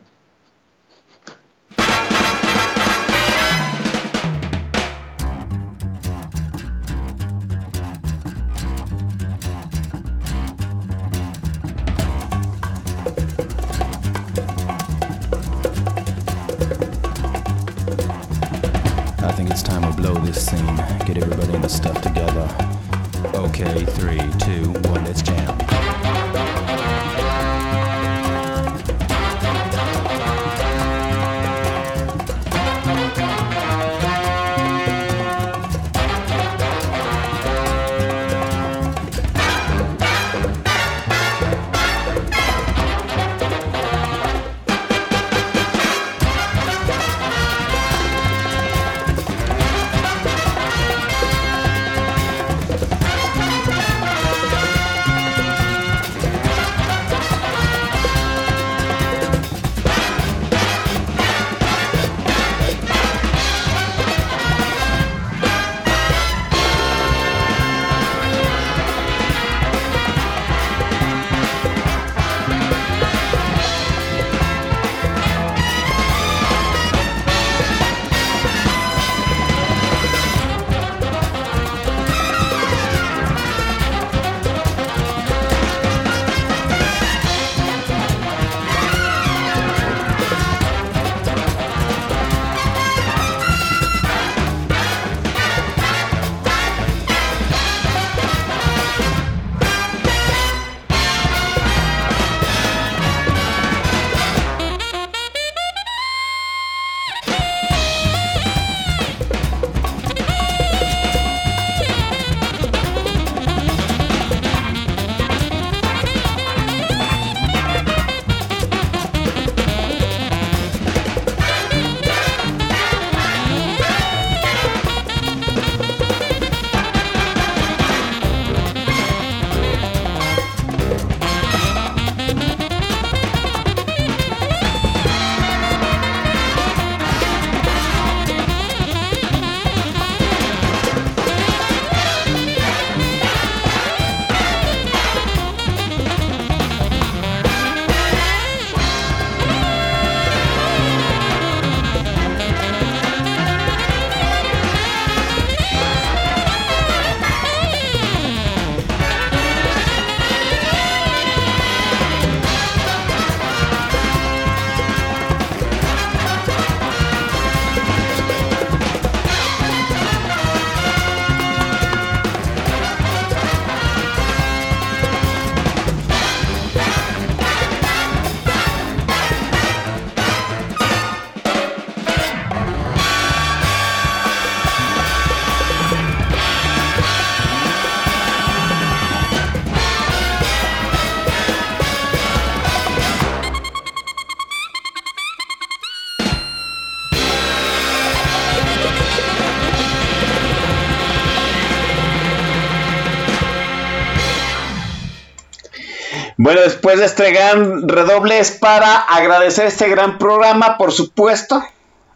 [206.44, 211.62] Bueno, después de este gran redoble es para agradecer este gran programa, por supuesto.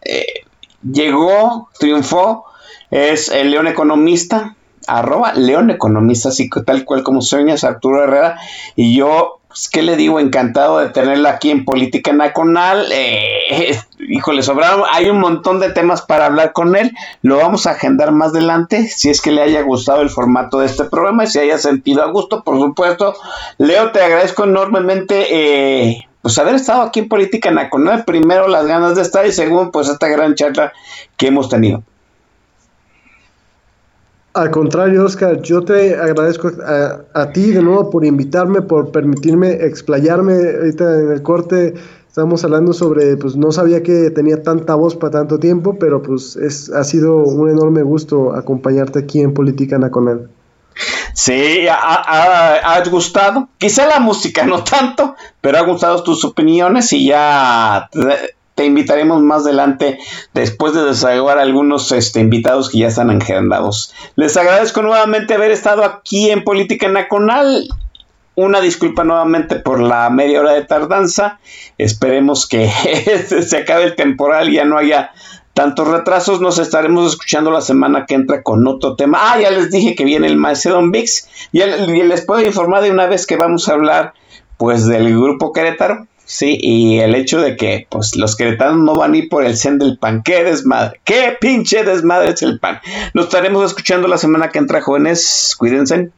[0.04, 0.26] Eh,
[0.82, 2.44] llegó, triunfó,
[2.90, 4.56] es el León Economista,
[4.88, 8.36] arroba León Economista, así que tal cual como sueñas, Arturo Herrera,
[8.74, 10.20] y yo pues, ¿qué le digo?
[10.20, 12.88] Encantado de tenerla aquí en Política Nacional.
[12.92, 13.74] Eh,
[14.06, 16.92] híjole, sobraron, hay un montón de temas para hablar con él.
[17.22, 20.66] Lo vamos a agendar más adelante, si es que le haya gustado el formato de
[20.66, 23.14] este programa y si haya sentido a gusto, por supuesto.
[23.56, 28.04] Leo, te agradezco enormemente eh, pues haber estado aquí en Política Nacional.
[28.04, 30.74] Primero, las ganas de estar y segundo, pues esta gran charla
[31.16, 31.82] que hemos tenido.
[34.36, 39.52] Al contrario, Oscar, yo te agradezco a, a, ti de nuevo por invitarme, por permitirme
[39.64, 40.34] explayarme.
[40.34, 41.72] Ahorita en el corte
[42.06, 46.36] estamos hablando sobre, pues no sabía que tenía tanta voz para tanto tiempo, pero pues
[46.36, 50.28] es, ha sido un enorme gusto acompañarte aquí en Política Nacional.
[51.14, 53.48] Sí, ha, gustado.
[53.56, 57.88] Quizá la música no tanto, pero ha gustado tus opiniones y ya
[58.56, 59.98] te invitaremos más adelante
[60.32, 63.94] después de desahogar algunos este, invitados que ya están agendados.
[64.16, 67.68] Les agradezco nuevamente haber estado aquí en Política Nacional.
[68.34, 71.38] Una disculpa nuevamente por la media hora de tardanza.
[71.76, 72.70] Esperemos que
[73.46, 75.10] se acabe el temporal y ya no haya
[75.52, 76.40] tantos retrasos.
[76.40, 79.18] Nos estaremos escuchando la semana que entra con otro tema.
[79.20, 81.28] Ah, ya les dije que viene el Macedon Vix.
[81.52, 84.14] Y les puedo informar de una vez que vamos a hablar
[84.56, 89.14] pues del grupo Querétaro Sí, y el hecho de que pues los queretanos no van
[89.14, 90.22] a ir por el zen del pan.
[90.24, 91.00] ¡Qué desmadre!
[91.04, 92.80] ¡Qué pinche desmadre es el pan!
[93.14, 95.54] Nos estaremos escuchando la semana que entra, jóvenes.
[95.56, 96.10] Cuídense.